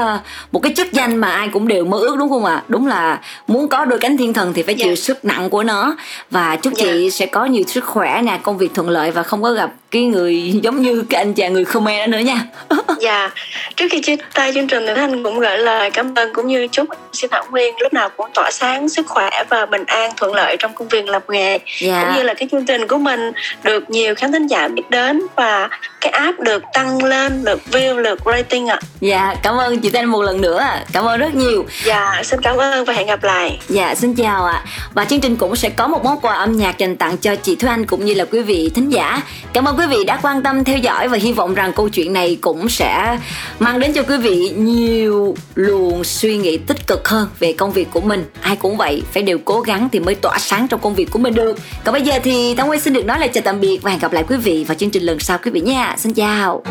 một 0.51 0.59
cái 0.59 0.73
chức 0.75 0.91
danh 0.91 1.17
mà 1.17 1.31
ai 1.31 1.47
cũng 1.47 1.67
đều 1.67 1.85
mơ 1.85 1.97
ước 1.97 2.15
đúng 2.19 2.29
không 2.29 2.45
ạ 2.45 2.53
à? 2.53 2.63
đúng 2.67 2.87
là 2.87 3.19
muốn 3.47 3.67
có 3.67 3.85
đôi 3.85 3.99
cánh 3.99 4.17
thiên 4.17 4.33
thần 4.33 4.53
thì 4.53 4.63
phải 4.63 4.73
chịu 4.73 4.87
yeah. 4.87 4.97
Dạ. 4.97 5.03
sức 5.03 5.25
nặng 5.25 5.49
của 5.49 5.63
nó 5.63 5.95
và 6.31 6.55
chúc 6.55 6.77
yeah. 6.77 6.89
chị 6.89 7.09
dạ. 7.09 7.15
sẽ 7.15 7.25
có 7.25 7.45
nhiều 7.45 7.63
sức 7.67 7.85
khỏe 7.85 8.21
nè 8.21 8.39
công 8.43 8.57
việc 8.57 8.73
thuận 8.73 8.89
lợi 8.89 9.11
và 9.11 9.23
không 9.23 9.43
có 9.43 9.51
gặp 9.51 9.71
cái 9.91 10.03
người 10.03 10.51
giống 10.63 10.81
như 10.81 11.03
cái 11.09 11.21
anh 11.21 11.33
chàng 11.33 11.53
người 11.53 11.65
Khmer 11.65 11.99
đó 11.99 12.07
nữa 12.07 12.19
nha 12.19 12.45
dạ 12.99 13.29
trước 13.75 13.85
khi 13.91 14.01
chia 14.01 14.15
tay 14.33 14.51
chương 14.53 14.67
trình 14.67 14.83
thì 14.87 14.93
thanh 14.95 15.23
cũng 15.23 15.39
gửi 15.39 15.57
lời 15.57 15.91
cảm 15.91 16.15
ơn 16.15 16.33
cũng 16.33 16.47
như 16.47 16.67
chúc 16.67 16.87
xin 17.13 17.29
thảo 17.31 17.45
nguyên 17.51 17.75
lúc 17.79 17.93
nào 17.93 18.09
cũng 18.09 18.27
tỏa 18.33 18.51
sáng 18.51 18.89
sức 18.89 19.07
khỏe 19.07 19.29
và 19.49 19.65
bình 19.65 19.83
an 19.87 20.11
thuận 20.17 20.35
lợi 20.35 20.55
trong 20.59 20.73
công 20.73 20.87
việc 20.87 21.07
làm 21.07 21.21
nghề 21.29 21.59
dạ. 21.81 22.03
cũng 22.03 22.15
như 22.15 22.23
là 22.23 22.33
cái 22.33 22.47
chương 22.51 22.65
trình 22.65 22.87
của 22.87 22.97
mình 22.97 23.31
được 23.63 23.89
nhiều 23.89 24.15
khán 24.15 24.31
thính 24.31 24.47
giả 24.47 24.67
biết 24.67 24.89
đến 24.89 25.21
và 25.35 25.69
cái 26.01 26.11
app 26.11 26.39
được 26.39 26.63
tăng 26.73 27.03
lên 27.03 27.43
được 27.43 27.61
view 27.71 28.01
được 28.01 28.19
rating 28.25 28.67
ạ. 28.67 28.79
Dạ 28.99 29.35
cảm 29.43 29.57
ơn 29.57 29.79
chị 29.79 29.89
tên 29.89 30.05
một 30.05 30.21
lần 30.21 30.41
nữa 30.41 30.65
cảm 30.91 31.05
ơn 31.05 31.19
rất 31.19 31.35
nhiều. 31.35 31.65
Dạ 31.85 32.21
xin 32.23 32.41
cảm 32.41 32.57
ơn 32.57 32.85
và 32.85 32.93
hẹn 32.93 33.07
gặp 33.07 33.23
lại. 33.23 33.59
Dạ 33.69 33.95
xin 33.95 34.15
chào 34.15 34.45
ạ. 34.45 34.65
Và 34.93 35.05
chương 35.05 35.19
trình 35.19 35.35
cũng 35.35 35.55
sẽ 35.55 35.69
có 35.69 35.87
một 35.87 36.03
món 36.03 36.19
quà 36.19 36.33
âm 36.33 36.57
nhạc 36.57 36.77
dành 36.77 36.95
tặng 36.95 37.17
cho 37.17 37.35
chị 37.35 37.55
Thúy 37.55 37.69
Anh 37.69 37.85
cũng 37.85 38.05
như 38.05 38.13
là 38.13 38.25
quý 38.25 38.41
vị 38.41 38.71
thính 38.75 38.89
giả. 38.89 39.21
Cảm 39.53 39.65
ơn 39.65 39.77
quý 39.77 39.85
vị 39.87 40.03
đã 40.03 40.19
quan 40.21 40.43
tâm 40.43 40.63
theo 40.63 40.77
dõi 40.77 41.07
và 41.07 41.17
hy 41.17 41.33
vọng 41.33 41.53
rằng 41.53 41.73
câu 41.73 41.89
chuyện 41.89 42.13
này 42.13 42.37
cũng 42.41 42.69
sẽ 42.69 43.17
mang 43.59 43.79
đến 43.79 43.93
cho 43.93 44.03
quý 44.03 44.17
vị 44.17 44.49
nhiều 44.55 45.35
luồng 45.55 46.03
suy 46.03 46.37
nghĩ 46.37 46.57
tích 46.57 46.87
cực 46.87 47.07
hơn 47.07 47.27
về 47.39 47.53
công 47.53 47.71
việc 47.71 47.87
của 47.91 48.01
mình. 48.01 48.25
Ai 48.41 48.55
cũng 48.55 48.77
vậy 48.77 49.03
phải 49.13 49.23
đều 49.23 49.37
cố 49.45 49.61
gắng 49.61 49.89
thì 49.91 49.99
mới 49.99 50.15
tỏa 50.15 50.37
sáng 50.37 50.67
trong 50.67 50.79
công 50.79 50.95
việc 50.95 51.11
của 51.11 51.19
mình 51.19 51.33
được. 51.33 51.57
Còn 51.83 51.93
bây 51.93 52.01
giờ 52.01 52.19
thì 52.23 52.55
Thắng 52.55 52.69
Quay 52.69 52.79
xin 52.79 52.93
được 52.93 53.05
nói 53.05 53.19
là 53.19 53.27
chào 53.27 53.41
tạm 53.45 53.59
biệt 53.59 53.79
và 53.81 53.91
hẹn 53.91 53.99
gặp 53.99 54.13
lại 54.13 54.23
quý 54.29 54.37
vị 54.37 54.65
vào 54.67 54.75
chương 54.75 54.89
trình 54.89 55.03
lần 55.03 55.19
sau 55.19 55.37
quý 55.43 55.51
vị 55.51 55.61
nha 55.61 55.90
xin 55.97 56.13
chào. 56.13 56.63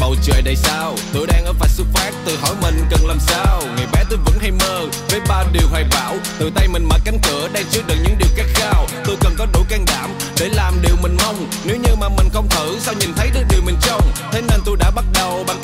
Bầu 0.00 0.16
trời 0.22 0.42
đầy 0.42 0.56
sao. 0.56 0.94
Tôi 1.12 1.26
đang 1.26 1.44
ở 1.44 1.52
vạch 1.60 1.70
xuất 1.70 1.86
phát 1.94 2.10
tự 2.24 2.36
hỏi 2.40 2.54
mình 2.62 2.84
cần 2.90 3.06
làm 3.06 3.18
sao. 3.20 3.62
Ngày 3.76 3.86
bé 3.92 4.04
tôi 4.10 4.18
vẫn 4.24 4.34
hay 4.40 4.50
mơ, 4.50 4.86
với 5.10 5.20
ba 5.28 5.44
điều 5.52 5.68
hoài 5.70 5.84
bão. 5.90 6.14
Từ 6.38 6.50
tay 6.54 6.68
mình 6.68 6.84
mở 6.84 6.96
cánh 7.04 7.18
cửa, 7.22 7.48
đang 7.52 7.64
chứa 7.70 7.80
đựng 7.86 7.98
những 8.02 8.18
điều 8.18 8.28
khát 8.36 8.46
khao. 8.54 8.86
Tôi 9.04 9.16
cần 9.20 9.34
có 9.38 9.46
đủ 9.52 9.60
can 9.68 9.84
đảm 9.86 10.10
để 10.40 10.48
làm 10.48 10.74
điều 10.82 10.96
mình 11.02 11.16
mong. 11.22 11.46
Nếu 11.64 11.76
như 11.76 11.94
mà 12.00 12.08
mình 12.08 12.28
không 12.32 12.48
thử, 12.48 12.78
sao 12.78 12.94
nhìn 13.00 13.10
thấy 13.16 13.30
được 13.34 13.42
điều 13.50 13.62
mình 13.62 13.76
trông? 13.80 14.02
Thế 14.32 14.40
nên 14.40 14.60
tôi 14.64 14.76
đã 14.76 14.90
bắt 14.90 15.04
đầu 15.14 15.44
bằng 15.46 15.56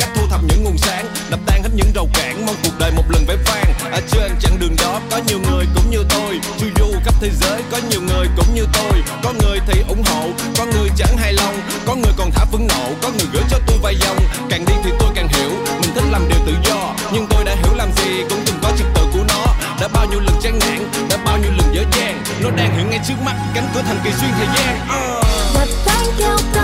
những 1.77 1.93
rào 1.95 2.09
cản, 2.15 2.47
mong 2.47 2.57
cuộc 2.65 2.79
đời 2.79 2.91
một 2.91 3.03
lần 3.09 3.27
vẻ 3.27 3.37
vang. 3.47 3.93
Ở 3.93 4.01
trên 4.11 4.33
chặng 4.41 4.59
đường 4.59 4.77
đó 4.77 5.01
có 5.11 5.21
nhiều 5.27 5.39
người 5.51 5.67
cũng 5.75 5.91
như 5.91 5.99
tôi. 6.09 6.41
Chu 6.59 6.67
du 6.79 6.93
khắp 7.05 7.15
thế 7.21 7.31
giới 7.41 7.63
có 7.71 7.79
nhiều 7.91 8.01
người 8.01 8.27
cũng 8.37 8.55
như 8.55 8.67
tôi. 8.73 9.03
Có 9.23 9.33
người 9.33 9.59
thì 9.67 9.81
ủng 9.89 10.03
hộ, 10.07 10.29
có 10.59 10.65
người 10.65 10.89
chẳng 10.97 11.17
hài 11.17 11.33
lòng. 11.33 11.61
Có 11.87 11.95
người 11.95 12.13
còn 12.17 12.31
thả 12.31 12.45
phẫn 12.45 12.67
nộ, 12.67 12.91
có 13.03 13.09
người 13.19 13.27
gửi 13.33 13.43
cho 13.51 13.59
tôi 13.67 13.79
vài 13.83 13.97
dòng. 13.97 14.17
Càng 14.51 14.65
đi 14.67 14.75
thì 14.85 14.91
tôi 14.99 15.09
càng 15.15 15.29
hiểu, 15.29 15.51
mình 15.81 15.91
thích 15.95 16.05
làm 16.11 16.29
điều 16.29 16.39
tự 16.47 16.53
do. 16.65 16.95
Nhưng 17.13 17.27
tôi 17.31 17.45
đã 17.45 17.55
hiểu 17.55 17.75
làm 17.75 17.89
gì 17.97 18.25
cũng 18.31 18.43
từng 18.47 18.59
có 18.63 18.73
trật 18.79 18.87
tự 18.95 19.03
của 19.13 19.25
nó. 19.29 19.45
Đã 19.81 19.89
bao 19.89 20.07
nhiêu 20.11 20.21
lần 20.21 20.41
chán 20.43 20.59
nản, 20.59 21.09
đã 21.11 21.17
bao 21.25 21.39
nhiêu 21.39 21.51
lần 21.57 21.75
dở 21.75 21.83
dang. 21.93 22.23
Nó 22.41 22.51
đang 22.51 22.77
hiện 22.77 22.91
ngay 22.91 23.01
trước 23.09 23.15
mắt, 23.25 23.35
cánh 23.55 23.69
cửa 23.75 23.83
thành 23.87 24.01
kỳ 24.05 24.11
xuyên 24.21 24.31
thời 24.37 24.47
gian. 24.47 24.89
Uh. 24.89 26.64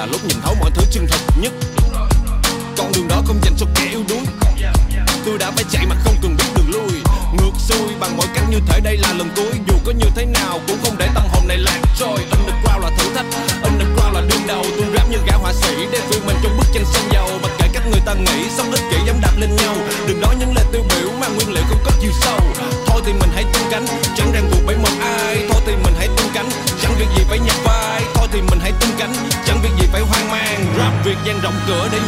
Là 0.00 0.06
lúc 0.06 0.24
nhìn 0.24 0.40
thấu 0.42 0.54
mọi 0.60 0.70
thứ 0.74 0.82
chân 0.90 1.06
thật 1.10 1.18
nhất. 1.40 1.52
Con 2.76 2.92
đường 2.94 3.08
đó 3.08 3.22
không 3.26 3.40
dành 3.42 3.54
cho 3.58 3.66
kẻ 3.74 3.84
yếu 3.90 4.00
đuối. 4.08 4.24
Tôi 5.24 5.38
đã 5.38 5.50
phải 5.50 5.64
chạy 5.70 5.86
mà 5.86 5.96
không 6.04 6.14
cần 6.22 6.36
biết 6.36 6.44
đường 6.56 6.70
lui. 6.70 7.00
Ngược 7.32 7.52
xuôi 7.58 7.88
bằng 8.00 8.16
mọi 8.16 8.26
cách 8.34 8.44
như 8.50 8.60
thể 8.68 8.80
đây 8.80 8.96
là 8.96 9.12
lần 9.12 9.28
cuối. 9.36 9.59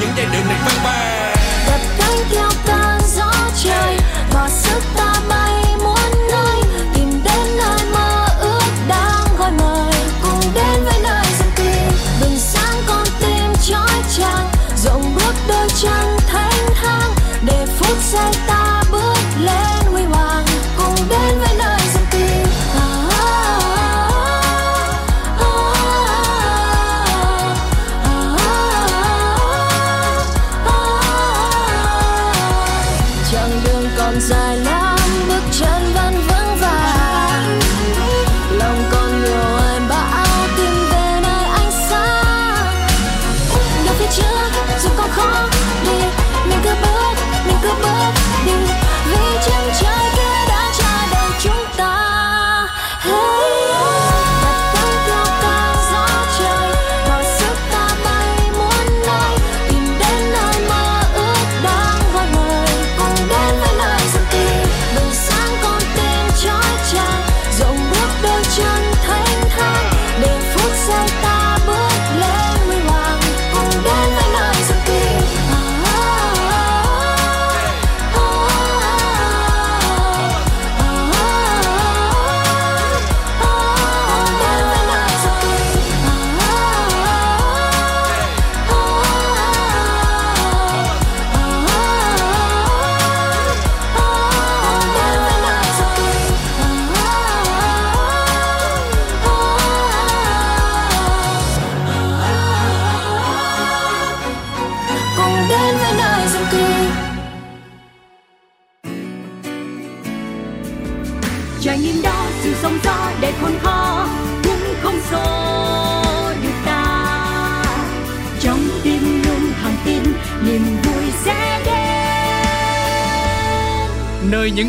Những 0.00 0.10
giai 0.16 0.26
điệu 0.32 0.41